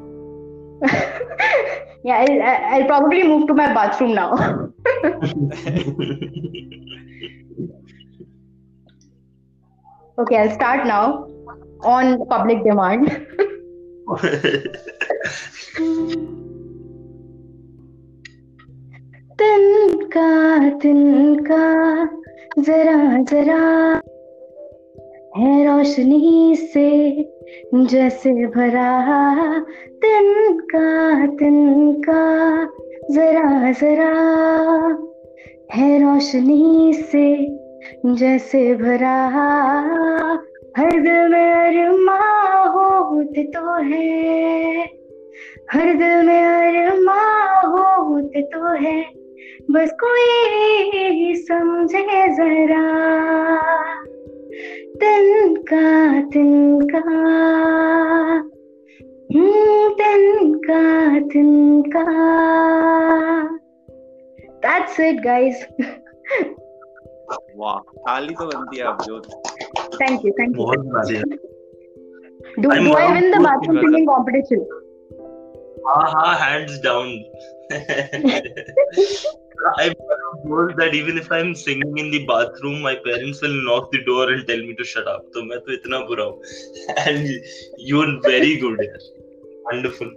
Yeah 2.03 2.25
I'll, 2.27 2.41
I'll 2.73 2.85
probably 2.85 3.23
move 3.23 3.47
to 3.47 3.53
my 3.53 3.73
bathroom 3.73 4.13
now 4.15 4.33
okay 10.19 10.37
i'll 10.37 10.51
start 10.51 10.85
now 10.85 11.27
on 11.81 12.25
public 12.27 12.63
demand 12.63 13.09
तिनका 19.39 20.69
तिनका 20.79 21.63
जरा 22.59 23.21
जरा 23.31 23.61
है 25.37 25.65
रोशनी 25.65 26.55
से 26.55 26.87
जैसे 27.73 28.31
भरा 28.47 29.59
तिनका 30.01 31.25
तिनका 31.37 32.23
जरा 33.11 33.71
जरा 33.71 34.13
है 35.73 35.89
रोशनी 35.99 36.93
से, 36.93 37.27
जैसे 38.05 38.73
भरा 38.75 39.17
हर 40.77 40.91
दिल 40.91 41.29
में 41.31 41.51
अरमा 41.51 42.19
होते 42.65 43.43
तो 43.43 43.73
है। 43.83 44.83
हर 45.71 45.93
दिल 45.93 46.25
में 46.25 46.43
अरमा 46.43 47.21
होते 47.61 48.41
तो 48.41 48.73
है, 48.73 48.99
बस 49.71 49.95
कोई 50.03 51.35
समझे 51.35 52.27
जरा। 52.35 52.85
तिनका 55.02 55.86
तिनका 56.32 57.00
तिनका 60.00 60.82
तिनका 61.32 62.04
That's 64.64 64.98
it, 65.04 65.16
guys. 65.22 65.62
वाह 67.60 67.78
ताली 68.06 68.34
तो 68.34 68.46
बनती 68.46 68.78
है 68.78 68.84
आप 68.86 68.98
जो 69.06 69.20
Thank 70.00 70.24
you, 70.26 70.32
thank 70.38 70.56
you. 70.56 70.64
बहुत 70.64 70.84
बढ़िया 70.94 71.22
Do, 72.62 72.70
I'm 72.70 72.84
do 72.84 72.92
I 72.92 73.02
now 73.02 73.12
win 73.14 73.30
the 73.30 73.38
good 73.38 73.46
bathroom 73.46 73.76
with 73.76 73.84
singing 73.84 74.06
competition? 74.06 74.60
हाँ 75.86 76.08
हाँ 76.14 76.32
hands 76.40 76.74
down 76.86 77.08
I'm 79.78 79.94
told 80.47 80.77
that 80.77 80.95
even 80.99 81.17
if 81.17 81.31
I'm 81.31 81.53
singing 81.55 81.97
in 81.97 82.11
the 82.11 82.25
bathroom, 82.31 82.81
my 82.81 82.95
parents 83.05 83.41
will 83.41 83.57
knock 83.67 83.91
the 83.91 84.03
door 84.09 84.31
and 84.31 84.47
tell 84.47 84.63
me 84.69 84.75
to 84.81 84.87
shut 84.93 85.07
up. 85.13 85.27
तो 85.35 85.43
मैं 85.49 85.59
तो 85.67 85.73
इतना 85.73 85.99
बुरा 86.09 86.23
हूँ 86.23 87.05
and 87.05 87.29
you're 87.91 88.09
very 88.27 88.55
good 88.65 88.83
यार 88.87 89.05
wonderful 89.71 90.11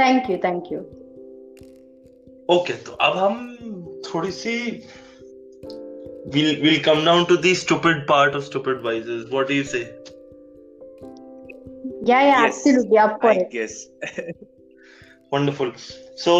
Thank 0.00 0.28
you, 0.32 0.38
thank 0.46 0.70
you. 0.74 0.80
okay 2.56 2.76
तो 2.86 2.92
अब 3.08 3.16
हम 3.16 3.40
थोड़ी 4.08 4.30
सी 4.40 4.54
we'll 6.34 6.56
we'll 6.62 6.82
come 6.86 7.04
down 7.08 7.26
to 7.32 7.36
the 7.44 7.54
stupid 7.62 8.00
part 8.08 8.34
of 8.40 8.44
stupid 8.48 8.80
vices 8.86 9.28
what 9.36 9.48
do 9.52 9.58
you 9.60 9.64
say 9.74 9.82
Yeah, 12.08 12.20
yeah, 12.26 12.42
Yes, 12.42 12.58
absolutely. 12.58 12.98
Up 12.98 13.16
for 13.22 13.30
I 13.30 13.42
guess 13.54 13.72
Wonderful. 15.32 15.72
So 16.16 16.34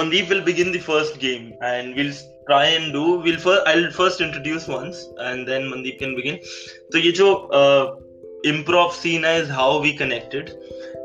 Mandeep 0.00 0.28
will 0.32 0.42
begin 0.48 0.72
the 0.74 0.80
first 0.88 1.18
game, 1.22 1.46
and 1.68 1.96
we'll 1.96 2.12
try 2.46 2.66
and 2.66 2.92
do. 2.92 3.20
We'll 3.20 3.38
first. 3.38 3.62
I'll 3.66 3.90
first 3.90 4.20
introduce 4.20 4.68
once, 4.68 5.08
and 5.18 5.46
then 5.46 5.68
Mandeep 5.70 5.98
can 5.98 6.14
begin. 6.16 6.38
So 6.92 6.98
ये 6.98 7.12
जो 7.12 7.28
uh, 7.52 7.96
improv 8.44 8.92
scene 8.92 9.24
is 9.24 9.48
how 9.48 9.80
we 9.80 9.92
connected, 9.96 10.52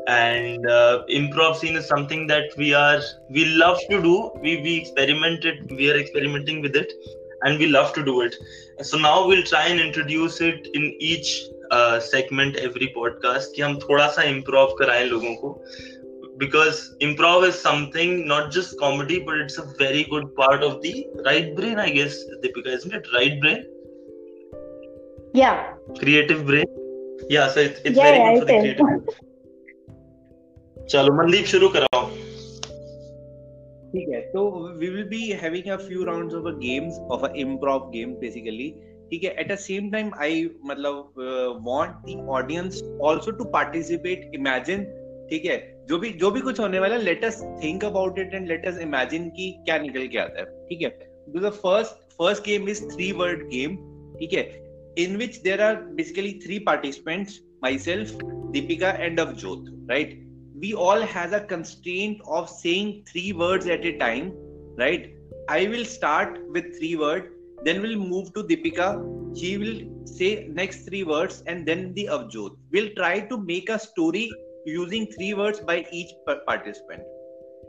and 0.06 0.66
uh, 0.66 1.02
improv 1.08 1.56
scene 1.56 1.76
is 1.76 1.86
something 1.86 2.26
that 2.26 2.56
we 2.56 2.72
are 2.74 3.00
we 3.30 3.44
love 3.64 3.78
to 3.90 4.02
do. 4.02 4.30
We 4.42 4.56
we 4.62 4.76
experimented. 4.76 5.70
We 5.70 5.90
are 5.90 5.96
experimenting 5.96 6.62
with 6.62 6.76
it, 6.76 6.92
and 7.42 7.58
we 7.58 7.66
love 7.66 7.92
to 7.94 8.04
do 8.04 8.20
it. 8.22 8.34
So 8.82 8.98
now 8.98 9.26
we'll 9.26 9.44
try 9.44 9.66
and 9.66 9.80
introduce 9.80 10.40
it 10.40 10.68
in 10.74 10.92
each 11.00 11.30
uh, 11.70 12.00
segment 12.00 12.56
every 12.56 12.92
podcast 12.96 13.54
कि 13.56 13.62
हम 13.62 13.78
थोड़ा 13.78 14.08
सा 14.16 14.22
improv 14.34 14.74
कराएँ 14.80 15.04
लोगों 15.04 15.34
को 15.36 15.60
because 16.37 16.77
improv 17.01 17.47
is 17.47 17.59
something 17.67 18.27
not 18.27 18.51
just 18.51 18.77
comedy 18.79 19.19
but 19.27 19.37
it's 19.37 19.57
a 19.57 19.67
very 19.77 20.03
good 20.13 20.33
part 20.35 20.63
of 20.63 20.81
the 20.81 20.93
right 21.25 21.55
brain 21.55 21.79
i 21.79 21.89
guess 21.97 22.15
deepika 22.43 22.73
isn't 22.79 22.93
it 22.99 23.07
right 23.17 23.39
brain 23.43 23.61
Yeah. 25.33 25.73
creative 25.99 26.45
brain 26.45 26.65
yeah 27.29 27.47
so 27.49 27.59
it's, 27.59 27.79
it's 27.83 27.97
Yeah, 27.97 28.03
very 28.07 28.17
yeah, 28.17 28.31
good 28.31 28.39
for 28.39 28.45
the 28.45 28.53
it 28.53 28.57
is. 28.57 28.63
creative 28.63 28.85
brain 28.87 29.05
चलो 30.91 31.11
मनदीप 31.17 31.45
शुरू 31.49 31.67
कराओ 31.73 32.01
ठीक 33.93 34.09
है 34.13 34.19
तो 34.31 34.41
we 34.81 34.89
will 34.95 35.05
be 35.11 35.21
having 35.43 35.69
a 35.75 35.77
few 35.83 36.05
rounds 36.09 36.33
of 36.39 36.49
a 36.51 36.53
games 36.63 36.97
of 37.15 37.23
a 37.27 37.29
improv 37.43 37.85
game 37.93 38.15
basically 38.23 38.67
ठीक 39.11 39.23
है 39.23 39.31
at 39.43 39.51
the 39.53 39.57
same 39.65 39.87
time 39.95 40.09
I 40.27 40.29
मतलब 40.71 41.23
uh, 41.27 41.49
want 41.69 42.03
the 42.09 42.17
audience 42.37 42.81
also 43.09 43.33
to 43.39 43.47
participate 43.55 44.27
imagine 44.41 44.85
ठीक 45.30 45.44
है? 45.44 45.56
जो 45.88 45.98
भी 45.98 46.10
जो 46.20 46.30
भी 46.30 46.40
कुछ 46.40 46.60
होने 46.60 46.78
वाला 46.78 46.96
let 46.96 47.24
think 47.64 47.84
about 47.84 48.18
it 48.18 48.34
and 48.34 48.48
let 48.48 48.66
imagine 48.82 49.28
की 49.30 49.50
क्या 49.64 49.78
निकल 49.78 50.06
के 50.06 50.18
आता 50.18 50.40
है, 50.40 50.44
ठीक 50.68 50.82
है? 50.82 50.88
The 51.36 51.50
first 51.64 52.12
first 52.12 52.44
game 52.44 52.68
is 52.68 52.84
three 52.88 53.10
word 53.12 53.48
game 53.48 53.76
ठीक 54.18 54.32
है? 54.32 54.44
In 54.98 55.16
which 55.16 55.36
there 55.42 55.60
are 55.60 55.74
basically 55.98 56.32
three 56.44 56.58
participants 56.68 57.40
myself 57.78 58.18
Deepika 58.52 58.90
and 58.90 59.20
Avjot 59.36 59.64
right 59.90 60.14
we 60.56 60.72
all 60.86 61.02
has 61.14 61.34
a 61.34 61.38
constant 61.50 62.22
of 62.28 62.48
saying 62.50 62.92
three 63.08 63.30
words 63.32 63.66
at 63.66 63.86
a 63.86 63.92
time 64.00 64.30
right 64.80 65.14
I 65.50 65.66
will 65.66 65.84
start 65.84 66.38
with 66.54 66.72
three 66.78 66.94
word 66.94 67.24
then 67.64 67.80
will 67.80 67.96
move 67.96 68.30
to 68.34 68.42
Deepika 68.42 68.92
she 69.38 69.56
will 69.56 69.86
say 70.08 70.28
next 70.50 70.86
three 70.88 71.02
words 71.02 71.42
and 71.48 71.64
then 71.66 71.92
the 71.92 72.04
Avjot 72.16 72.58
will 72.72 72.88
try 72.88 73.20
to 73.30 73.38
make 73.44 73.70
a 73.70 73.76
story 73.76 74.28
using 74.68 75.06
three 75.06 75.34
words 75.34 75.60
by 75.60 75.86
each 75.90 76.12
participant. 76.46 77.02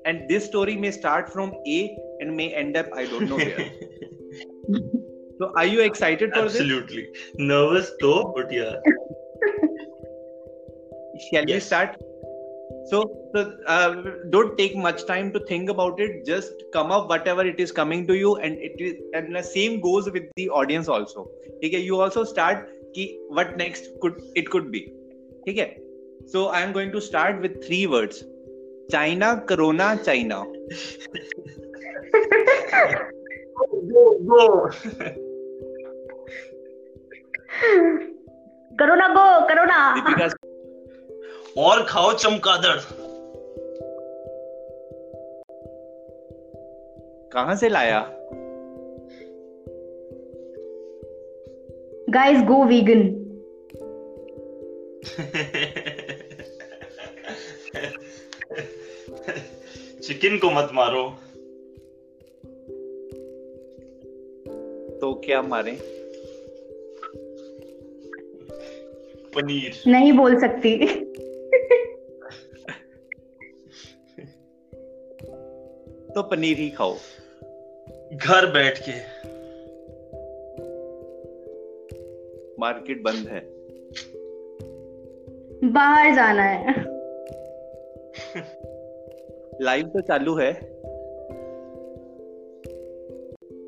And 0.05 0.29
this 0.29 0.45
story 0.45 0.75
may 0.75 0.91
start 0.91 1.31
from 1.31 1.53
a 1.67 1.97
and 2.19 2.35
may 2.35 2.53
end 2.53 2.77
up 2.77 2.87
i 2.93 3.05
don't 3.05 3.29
know 3.29 3.37
where. 3.37 3.71
So 5.39 5.53
are 5.55 5.65
you 5.65 5.79
excited 5.81 6.33
for 6.33 6.39
absolutely. 6.39 7.07
Nervous 7.37 7.91
though 8.01 8.33
but 8.35 8.51
yeah. 8.51 8.75
This 11.13 11.27
shall 11.31 11.45
we 11.45 11.59
start? 11.61 11.95
So, 12.89 13.09
so 13.33 13.57
uh, 13.65 14.03
don't 14.31 14.57
take 14.57 14.75
much 14.75 15.05
time 15.05 15.31
to 15.31 15.39
think 15.45 15.69
about 15.69 15.99
it. 15.99 16.25
Just 16.25 16.51
come 16.73 16.91
up 16.91 17.07
whatever 17.07 17.45
it 17.45 17.59
is 17.59 17.71
coming 17.71 18.05
to 18.07 18.17
you 18.17 18.35
and 18.37 18.57
it 18.57 18.75
is 18.79 18.95
and 19.13 19.33
the 19.33 19.43
same 19.43 19.79
goes 19.79 20.11
with 20.11 20.23
the 20.35 20.49
audience 20.49 20.89
also. 20.89 21.29
Okay 21.63 21.79
you 21.79 22.01
also 22.01 22.25
start 22.25 22.67
ki 22.93 23.17
what 23.29 23.55
next 23.55 23.85
could 24.01 24.21
it 24.35 24.49
could 24.49 24.71
be. 24.73 24.91
Okay 25.47 25.77
so 26.27 26.47
i 26.47 26.61
am 26.61 26.71
going 26.71 26.91
to 26.91 27.01
start 27.01 27.41
with 27.41 27.63
three 27.65 27.85
words 27.87 28.23
china 28.91 29.41
corona 29.47 29.97
china 30.05 30.43
go 33.91 34.03
go 34.29 34.71
करो 38.79 38.95
ना 38.95 39.07
गो 39.13 39.23
करो 39.47 39.63
ना 39.65 39.77
दीपिका 39.95 40.27
और 41.61 41.83
खाओ 41.89 42.13
चमकादड़ 42.13 42.77
कहाँ 47.33 47.55
से 47.55 47.69
लाया 47.69 47.99
guys 52.09 52.41
go 52.43 52.63
vegan 52.65 53.03
chicken 60.09 60.37
को 60.37 60.49
मत 60.51 60.69
मारो। 60.73 61.09
तो 64.99 65.13
क्या 65.13 65.41
मारे? 65.41 65.71
पनीर। 69.35 69.83
नहीं 69.87 70.13
बोल 70.13 70.39
सकती। 70.39 70.87
तो 76.13 76.23
पनीर 76.23 76.57
ही 76.57 76.69
खाओ। 76.69 76.93
घर 78.13 78.51
बैठ 78.51 78.79
के। 78.89 78.97
मार्केट 82.59 83.01
बंद 83.01 83.27
है। 83.27 83.49
बाहर 85.73 86.15
जाना 86.15 86.43
है। 86.43 86.98
लाइव 89.61 89.85
तो 89.85 90.01
चालू 90.01 90.35
है। 90.35 90.51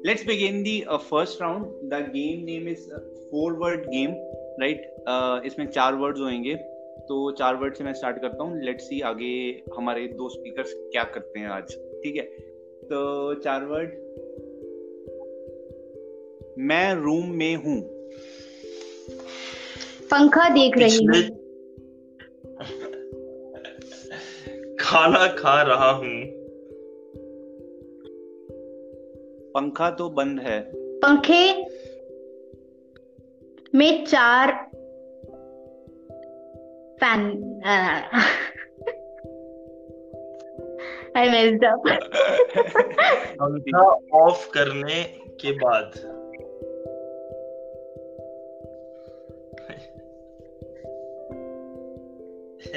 Let's 0.05 0.25
begin 0.27 0.62
the 0.63 0.79
first 0.91 1.41
round 1.41 1.65
the 1.89 2.01
game 2.10 2.43
name 2.43 2.67
is 2.67 2.89
four 3.25 3.53
word 3.53 3.81
game 3.88 4.13
right 4.62 5.43
इसमें 5.45 5.65
चार 5.67 5.95
वर्ड्स 5.95 6.19
होंगे। 6.19 6.55
तो 7.07 7.31
चार 7.31 7.55
वर्ड 7.55 7.75
से 7.75 7.83
मैं 7.83 7.93
स्टार्ट 7.93 8.21
करता 8.21 8.43
हूँ। 8.43 8.62
लेट्स 8.63 8.83
सी 8.83 9.00
आगे 9.01 9.33
हमारे 9.77 10.07
दो 10.07 10.29
स्पीकर्स 10.29 10.74
क्या 10.77 11.03
करते 11.03 11.39
हैं 11.39 11.48
आज। 11.48 11.75
ठीक 12.03 12.15
है? 12.15 12.24
तो 12.83 13.33
चार 13.36 13.65
वर्ड 13.65 13.89
मैं 16.60 16.93
रूम 16.95 17.29
में 17.33 17.55
हूँ। 17.55 17.79
पंखा 20.12 20.50
देख 20.50 20.77
रही 20.77 21.05
हूँ। 21.05 21.40
खाना 24.91 25.27
खा 25.27 25.62
रहा 25.62 25.91
हूँ। 25.91 26.24
पंखा 29.51 29.89
तो 29.91 30.10
बंद 30.10 30.39
है। 30.39 30.71
पंखे 30.75 31.53
में 33.75 34.05
चार 34.05 34.51
फ़ैन 37.00 37.24
आई 41.17 41.29
मेस्ड 41.29 41.65
अप। 41.65 41.83
पंखा 43.41 43.88
ऑफ़ 44.13 44.50
करने 44.50 45.03
के 45.41 45.51
बाद। 45.51 45.91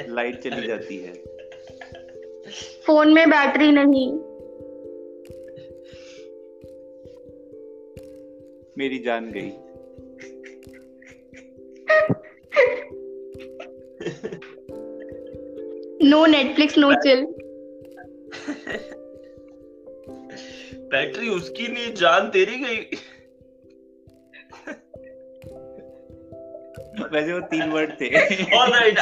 लाइट 0.09 0.39
चली 0.39 0.67
जाती 0.67 0.97
है। 0.97 1.34
फ़ोन 2.85 3.13
में 3.13 3.29
बैटरी 3.29 3.71
नहीं। 3.71 4.11
मेरी 8.77 8.99
जान 8.99 9.31
गई। 9.31 9.51
No 16.09 16.25
Netflix 16.25 16.77
no 16.77 16.91
chill 16.93 17.25
battery 20.91 21.29
उसकी 21.29 21.67
नहीं 21.67 21.93
जान 21.93 22.29
तेरी 22.29 22.59
गई। 22.59 22.79
वैसे 27.13 27.33
वो 27.33 27.39
तीन 27.39 27.71
वर्ड 27.71 27.91
थे। 28.01 28.07
Alright 28.57 28.99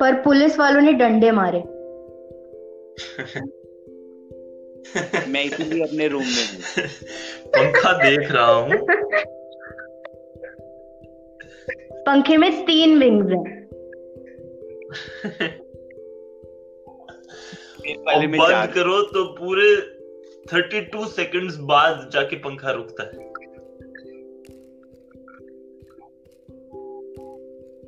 पर 0.00 0.22
पुलिस 0.22 0.58
वालों 0.58 0.80
ने 0.80 0.92
डंडे 0.92 1.30
मारे। 1.30 1.58
मैं 5.28 5.44
इसीलिए 5.44 5.84
अपने 5.84 6.08
रूम 6.08 6.22
में 6.22 6.28
हूँ। 6.28 6.86
पंखा 7.48 7.92
देख 7.92 8.32
रहा 8.32 8.44
हूँ। 8.44 8.70
पंखे 12.06 12.36
में 12.36 12.66
तीन 12.66 12.98
विंग्स 12.98 13.30
हैं। 13.30 13.66
और 18.00 18.26
बंद 18.26 18.74
करो 18.74 19.02
तो 19.02 19.24
पूरे 19.24 19.76
32 20.46 21.16
सेकंड्स 21.16 21.56
बाद 21.56 22.10
जाके 22.12 22.36
पंखा 22.36 22.70
रुकता 22.70 23.02
है। 23.02 23.18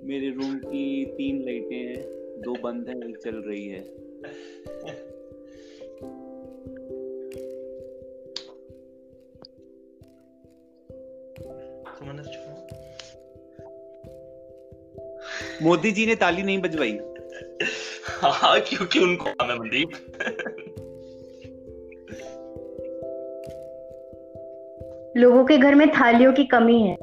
मेरे 0.06 0.30
रूम 0.30 0.58
की 0.58 1.04
तीन 1.04 1.42
लाइटें 1.44 1.76
हैं 1.76 2.02
दो 2.40 2.52
बंद 2.62 2.88
हैं 2.88 3.08
एक 3.08 3.18
चल 3.18 3.36
रही 3.36 3.66
है। 3.66 3.80
मोदी 15.62 15.90
जी 15.92 16.06
ने 16.06 16.14
ताली 16.14 16.42
नहीं 16.42 16.58
बजवाई। 16.58 16.98
हाँ 18.22 18.60
क्योंकि 18.60 18.98
उनको 18.98 19.24
काम 19.24 19.50
है 19.50 19.58
मनदीप 19.58 19.90
लोगों 25.16 25.44
के 25.44 25.56
घर 25.58 25.74
में 25.74 25.88
थालियों 25.90 26.32
की 26.32 26.44
कमी 26.44 26.80
है। 26.82 26.96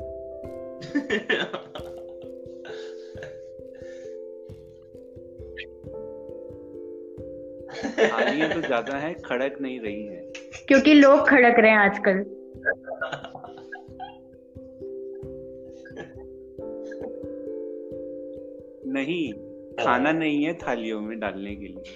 थालियाँ 8.12 8.50
तो 8.54 8.62
ज़्यादा 8.62 8.98
है 8.98 9.14
खड़क 9.26 9.58
नहीं 9.62 9.80
रही 9.80 10.06
है। 10.06 10.22
क्योंकि 10.68 10.94
लोग 10.94 11.28
खड़क 11.28 11.60
रहे 11.60 11.72
हैं 11.72 11.78
आजकल। 11.78 12.26
नहीं 19.06 19.32
हाँ। 19.32 19.86
खाना 19.86 20.12
नहीं 20.12 20.44
है 20.44 20.54
थालियों 20.58 21.02
में 21.02 21.20
डालने 21.20 21.56
के 21.56 21.68
लिए। 21.68 21.96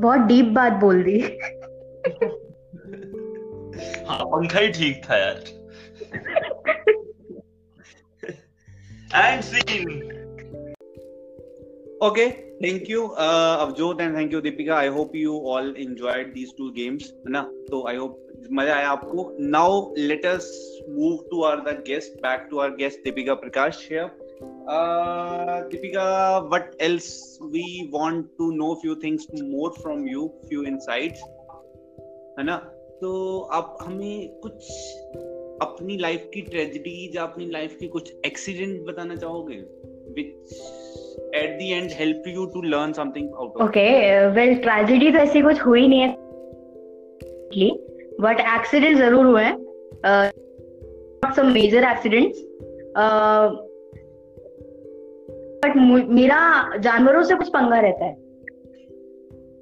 बहुत 0.00 0.20
डीप 0.20 0.44
बात 0.44 0.72
बोल 0.72 1.02
दी। 1.02 1.18
हाँ 4.06 4.24
पंखा 4.24 4.58
ही 4.58 4.68
ठीक 4.68 5.02
था 5.04 5.16
यार। 5.16 5.36
And 9.14 9.42
scene 9.42 9.90
okay 12.04 12.26
thank 12.62 12.90
you 12.90 13.06
Avjot 13.06 14.00
and 14.00 14.16
thank 14.16 14.32
you 14.32 14.40
Deepika 14.40 14.76
I 14.76 14.88
hope 14.88 15.16
you 15.16 15.38
all 15.46 15.74
enjoyed 15.78 16.32
these 16.34 16.52
two 16.58 16.70
games 16.72 17.12
है 17.12 17.32
ना? 17.32 17.42
तो 17.70 17.86
आई 17.88 17.96
होप 17.96 18.31
मज़ा 18.52 18.74
आया 18.74 18.88
आपको। 18.88 19.36
Now 19.40 19.94
let 19.98 20.26
us 20.26 20.78
move 20.88 21.16
to 21.30 21.42
our 21.42 21.56
the 21.56 21.84
guest 21.88 22.12
back 22.18 22.46
to 22.50 22.58
our 22.58 22.70
guest 22.70 22.98
Deepika 23.04 23.34
Prakash 23.34 23.88
Deepika 25.70 26.38
what 26.38 26.70
else 26.80 27.38
we 27.42 27.90
want 27.94 28.24
to 28.38 28.50
know 28.50 28.74
few 28.74 28.94
things 28.94 29.26
more 29.42 29.70
from 29.70 30.08
you 30.08 30.26
few 30.48 30.62
insights 30.62 31.20
है 32.38 32.44
ना? 32.44 32.56
तो 33.00 33.38
आप 33.52 33.78
हमें 33.80 34.40
कुछ 34.42 34.54
अपनी 35.62 35.96
लाइफ 35.96 36.30
की 36.34 36.40
ट्रेजेडी 36.40 37.12
या 37.16 37.22
अपनी 37.22 37.50
लाइफ 37.50 37.76
की 37.80 37.88
कुछ 37.88 38.12
एक्सीडेंट 38.26 38.86
बताना 38.86 39.16
चाहोगे 39.16 39.56
which 40.12 40.52
at 41.34 41.58
the 41.58 41.62
end 41.62 41.90
learn 42.64 42.92
something 42.92 43.28
तो 45.12 45.18
ऐसी 45.18 45.42
कुछ 45.42 45.60
हुई 45.60 45.88
नहीं 45.88 46.00
है। 46.00 46.12
बट 48.22 48.40
एक्सीडेंट 48.40 48.96
ज़रूर 48.98 49.26
हुए 49.26 49.42
हैं। 49.42 49.56
सम 51.36 51.46
मेजर 51.52 51.84
एक्सीडेंट्स 51.84 52.44
बट 55.64 55.76
मेरा 56.10 56.40
जानवरों 56.78 57.22
से 57.22 57.34
कुछ 57.34 57.48
पंगा 57.48 57.80
रहता 57.80 58.04
है। 58.04 58.14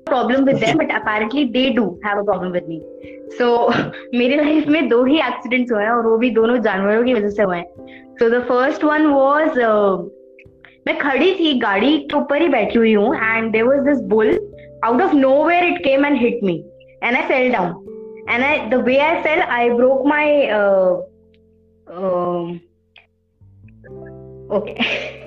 Problem 0.06 0.44
with 0.44 0.56
them 0.56 0.78
but 0.78 0.92
apparently 0.92 1.44
they 1.50 1.68
do 1.70 1.84
have 2.06 2.18
a 2.18 2.22
problem 2.22 2.52
with 2.52 2.64
me 2.68 2.80
so 3.32 3.48
मेरे 4.18 4.36
लाइफ 4.36 4.66
में 4.68 4.88
दो 4.88 5.04
ही 5.04 5.18
एक्सीडेंट्स 5.18 5.72
हुए 5.72 5.82
हैं 5.82 5.90
और 5.90 6.06
वो 6.06 6.16
भी 6.18 6.30
दोनों 6.30 6.56
जानवरों 6.62 7.04
की 7.04 7.14
वजह 7.14 7.28
से 7.28 7.42
हुए 7.42 7.56
हैं। 7.56 8.14
So 8.18 8.28
the 8.30 8.42
first 8.44 8.84
one 8.84 9.06
was 9.06 9.58
मैं 10.86 10.98
खड़ी 10.98 11.32
थी 11.34 11.52
गाड़ी 11.60 11.96
के 11.98 12.16
ऊपर 12.16 12.42
ही 12.42 12.48
बैठी 12.48 12.78
हुई 12.78 12.92
हूँ 12.94 13.14
and 13.16 13.52
there 13.52 13.64
was 13.64 13.80
this 13.88 14.00
bull 14.08 14.28
out 14.84 15.02
of 15.02 15.14
nowhere 15.16 15.64
it 15.64 15.78
came 15.84 16.06
and 16.06 16.16
hit 16.20 16.40
me 16.44 16.56
and 17.04 17.16
I 17.16 17.22
fell 17.22 17.52
down 17.52 17.72
and 18.30 18.44
I 18.44 18.68
the 18.68 18.80
way 18.80 19.00
I 19.00 19.22
fell, 19.22 19.42
I 19.42 19.68
broke 19.70 20.04
my 20.06 20.26
uh, 20.48 21.00
uh, 21.86 22.58
okay. 24.58 24.76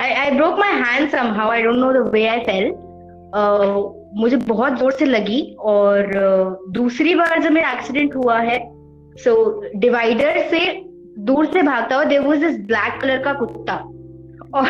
I, 0.00 0.08
I 0.26 0.36
broke 0.36 0.58
my 0.58 0.66
hand 0.66 1.10
somehow. 1.10 1.50
I 1.50 1.62
don't 1.62 1.80
know 1.80 1.92
the 1.92 2.04
way 2.10 2.28
I 2.28 2.44
fell. 2.44 2.68
Uh, 3.34 3.94
मुझे 4.16 4.36
बहुत 4.48 4.78
ज़ोर 4.78 4.92
से 4.92 5.04
लगी 5.04 5.40
और 5.70 6.06
uh, 6.16 6.72
दूसरी 6.74 7.14
बार 7.14 7.42
जब 7.42 7.52
मेरा 7.52 7.72
accident 7.72 8.14
हुआ 8.16 8.38
है 8.40 8.58
सो 9.24 9.34
so, 9.34 9.80
डिवाइडर 9.80 10.38
से 10.50 10.60
दूर 11.28 11.46
से 11.52 11.62
भागता 11.62 11.96
हुआ 11.96 12.04
there 12.04 12.20
was 12.20 12.40
this 12.44 12.58
black 12.66 13.00
colour 13.00 13.22
का 13.24 13.32
कुत्ता 13.40 13.74
और 14.58 14.68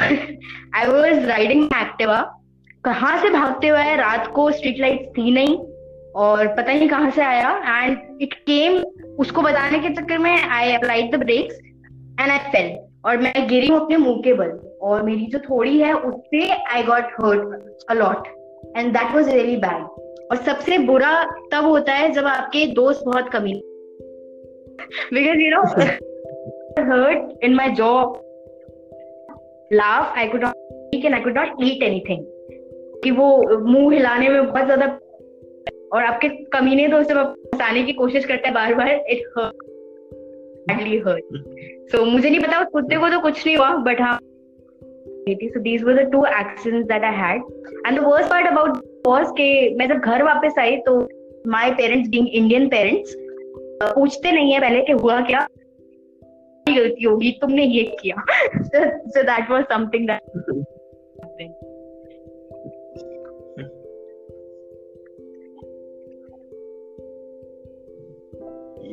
आई 0.77 0.87
वॉज़ 0.87 1.27
राइडिंग 1.27 1.65
एक्टिवा 1.65 2.21
कहाँ 2.85 3.17
से 3.23 3.31
भागते 3.31 3.69
हुए 3.69 3.95
रात 3.97 4.27
को 4.35 4.51
स्ट्रीट 4.53 4.81
लाइट 4.81 5.09
थी 5.19 5.31
नहीं 5.31 5.57
और 6.17 6.47
पता 6.47 6.73
नहीं 6.73 6.89
कहाँ 6.89 7.11
से 7.11 7.23
आया 7.23 7.51
एंड 7.85 8.23
इट 8.23 8.35
केम 8.35 8.77
उसको 9.19 9.43
बताने 9.43 9.79
के 9.79 9.91
चक्कर 9.95 10.19
में 10.19 10.31
I 10.31 10.73
applied 10.73 11.15
the 11.15 11.19
brakes 11.19 11.59
and 12.21 12.31
I 12.31 12.39
fell 12.39 12.77
और 13.07 13.17
मैं 13.17 13.49
गिरी 13.49 13.67
हूँ 13.67 13.81
अपने 13.81 13.97
मुँह 13.97 14.21
के 14.25 14.33
बल 14.35 14.51
और 14.83 15.03
मेरी 15.03 15.27
जो 15.27 15.39
थोड़ी 15.39 15.79
है 15.79 15.93
उससे 15.95 16.49
I 16.51 16.83
got 16.83 17.13
hurt 17.21 17.87
a lot 17.91 18.29
and 18.77 18.93
that 18.93 19.15
was 19.15 19.29
really 19.29 19.57
bad 19.57 19.83
और 20.31 20.37
सबसे 20.37 20.79
बुरा 20.79 21.13
तब 21.53 21.65
होता 21.65 21.93
है 21.93 22.11
जब 22.13 22.27
आपके 22.27 22.67
दोस्त 22.67 23.05
बहुत 23.05 23.29
कमी 23.29 23.53
because 25.15 25.39
you 25.39 25.51
know 25.51 25.63
hurt 26.93 27.45
in 27.45 27.55
my 27.55 27.71
jaw 27.71 28.21
laugh 29.73 30.19
I 30.19 30.29
could 30.29 30.45
not 30.45 31.13
I 31.15 31.21
could 31.21 31.39
not 31.39 31.63
eat 31.63 31.83
anything 31.83 32.25
कि 33.05 33.11
वो 33.11 33.59
मुँह 33.67 33.95
हिलाने 33.95 34.29
में 34.29 34.47
बहुत 34.47 34.65
ज़्यादा 34.65 34.87
और 35.93 36.05
आपके 36.05 36.29
कमीने 36.29 36.89
दोस्त 36.89 37.09
जब 37.09 37.35
फंसाने 37.35 37.83
की 37.83 37.93
कोशिश 37.93 38.25
करते 38.25 38.49
हैं 38.49 38.55
बार 38.55 38.75
बार 38.75 38.89
इट 38.89 39.23
हर्ट 39.39 39.67
हर्ट 41.09 41.37
सो 41.93 42.05
मुझे 42.05 42.31
नहीं 42.31 42.41
पता 42.41 42.61
उस 42.61 42.67
कुत्ते 42.73 42.97
को 42.97 43.09
तो 43.09 43.21
कुछ 43.21 43.47
नहीं 43.47 43.57
हुआ 43.57 43.71
बट 43.75 44.01
हाँ 44.01 44.19
so 45.29 45.61
these 45.61 45.83
were 45.85 45.95
the 45.95 46.05
two 46.13 46.25
accidents 46.27 46.89
that 46.89 47.03
I 47.05 47.11
had 47.13 47.41
and 47.87 47.99
the 47.99 48.03
worst 48.03 48.31
part 48.31 48.47
about 48.53 48.79
was 49.05 49.33
कि 49.37 49.75
मैं 49.79 49.89
जब 49.89 49.99
घर 49.99 50.23
वापस 50.23 50.59
आई 50.59 50.77
तो 50.77 50.95
my 51.47 51.65
parents 51.81 52.11
being 52.15 52.29
Indian 52.41 52.71
parents 52.75 53.15
पूछते 53.83 54.33
नहीं 54.33 54.53
है 54.53 54.61
पहले 54.61 54.81
कि 54.81 54.93
हुआ 54.93 55.21
क्या 55.21 55.47
गलती 56.69 57.05
होगी 57.05 57.31
तुमने 57.41 57.65
ये 57.65 57.83
किया 58.01 58.25
so, 58.55 58.85
so 59.15 59.23
that 59.23 59.51
was 59.51 59.65
something 59.73 60.07
that 60.07 60.21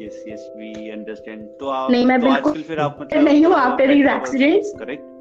yes 0.02 0.16
yes 0.28 0.42
we 0.60 0.72
understand 0.92 1.48
तो 1.60 1.70
आप 1.80 1.92
नहीं 1.92 2.06
मैं 2.06 2.20
तो 2.22 2.28
बिल्कुल 2.28 2.52
आजकल 2.52 2.64
फिर 2.70 2.80
आप 2.80 2.98
मतलब 3.02 3.24
नहीं 3.24 3.46
हूँ 3.46 3.56
after 3.62 3.88
these 3.94 4.10
accidents 4.18 4.74
correct 4.80 5.14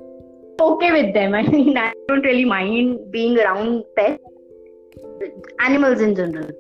okay 0.65 0.91
with 0.97 1.09
them 1.15 1.35
I 1.35 1.43
mean 1.53 1.79
I 1.85 1.87
don't 2.09 2.27
really 2.31 2.45
mind 2.51 2.99
being 3.15 3.39
around 3.45 3.81
pets 3.97 4.23
animals 5.69 6.05
in 6.09 6.15
general 6.21 6.53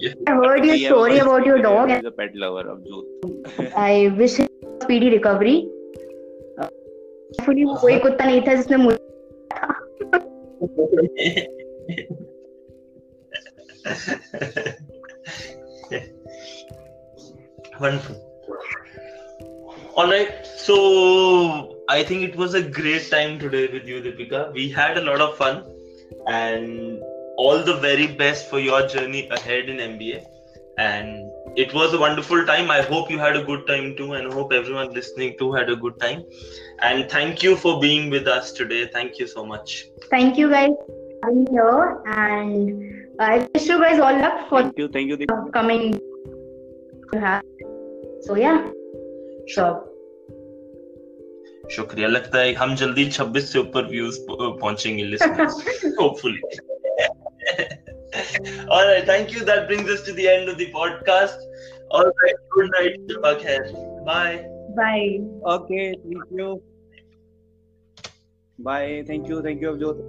Yeah. 0.00 0.12
I 0.28 0.32
heard 0.32 0.64
your 0.64 0.76
story 0.78 1.18
about 1.18 1.44
your 1.44 1.60
dog 1.60 1.90
is 1.90 2.04
a 2.04 2.10
pet 2.12 2.36
lover 2.36 2.60
of 2.72 2.82
Jyot 2.82 3.72
I 3.76 4.14
wish 4.16 4.36
him 4.36 4.46
speedy 4.82 5.08
recovery. 5.14 5.56
Hopefully 6.60 7.64
वो 7.64 7.74
कोई 7.80 7.98
कुत्ता 8.04 8.24
नहीं 8.24 8.42
था 8.46 8.54
जिसने 8.54 8.76
मुझे 8.84 8.98
Wonderful. 17.80 18.16
All 19.96 20.08
right. 20.08 20.46
So 20.46 21.76
I 21.88 22.02
think 22.02 22.22
it 22.22 22.36
was 22.36 22.54
a 22.54 22.62
great 22.62 23.10
time 23.10 23.38
today 23.38 23.68
with 23.72 23.86
you, 23.86 24.00
Deepika. 24.00 24.52
We 24.52 24.68
had 24.68 24.98
a 24.98 25.00
lot 25.00 25.20
of 25.20 25.36
fun, 25.36 25.64
and 26.26 27.00
all 27.36 27.62
the 27.62 27.76
very 27.76 28.06
best 28.06 28.50
for 28.50 28.58
your 28.58 28.86
journey 28.86 29.28
ahead 29.28 29.68
in 29.68 29.78
MBA. 29.78 30.24
And 30.78 31.30
it 31.56 31.74
was 31.74 31.92
a 31.94 31.98
wonderful 31.98 32.44
time. 32.46 32.70
I 32.70 32.82
hope 32.82 33.10
you 33.10 33.18
had 33.18 33.36
a 33.36 33.42
good 33.42 33.66
time 33.66 33.96
too, 33.96 34.12
and 34.12 34.32
hope 34.32 34.52
everyone 34.52 34.92
listening 34.92 35.36
too 35.38 35.52
had 35.52 35.70
a 35.70 35.76
good 35.76 35.98
time. 35.98 36.24
And 36.80 37.10
thank 37.10 37.42
you 37.42 37.56
for 37.56 37.80
being 37.80 38.10
with 38.10 38.28
us 38.28 38.52
today. 38.52 38.86
Thank 38.86 39.18
you 39.18 39.26
so 39.26 39.44
much. 39.44 39.86
Thank 40.10 40.38
you 40.38 40.50
guys 40.50 40.70
for 40.86 41.18
having 41.24 41.46
here, 41.50 42.00
and 42.06 43.07
I 43.19 43.47
wish 43.53 43.67
you 43.67 43.79
guys 43.79 43.99
all 43.99 44.19
luck 44.19 44.49
for 44.49 44.61
thank 44.61 44.77
you 44.77 44.87
thank 44.89 45.09
you 45.09 45.17
the 45.17 45.27
coming. 45.53 45.99
you 47.13 47.19
have. 47.19 47.43
So 48.21 48.35
yeah, 48.35 48.69
sure. 49.47 49.73
शुक्रिया 51.71 52.07
लगता 52.07 52.39
है 52.39 52.53
हम 52.53 52.73
जल्दी 52.75 53.05
26 53.11 53.45
से 53.51 53.59
ऊपर 53.59 53.85
views 53.89 54.17
पहुंचेंगे 54.29 55.03
listeners 55.03 55.53
hopefully 55.99 56.41
all 58.77 58.83
right 58.89 59.05
thank 59.11 59.31
you 59.35 59.45
that 59.49 59.63
brings 59.69 59.89
us 59.93 60.03
to 60.07 60.13
the 60.17 60.27
end 60.33 60.51
of 60.53 60.57
the 60.57 60.67
podcast 60.73 61.45
all 61.99 62.11
right 62.23 62.43
good 62.57 62.69
night 62.75 62.99
Shiva 63.11 63.31
Khair. 63.45 63.61
bye 64.09 64.35
Bye. 64.81 65.21
okay 65.55 65.85
thank 66.03 66.35
you 66.41 66.49
bye 68.69 69.03
thank 69.07 69.33
you 69.33 69.41
thank 69.47 69.65
you 69.65 69.71
Avjot 69.73 70.03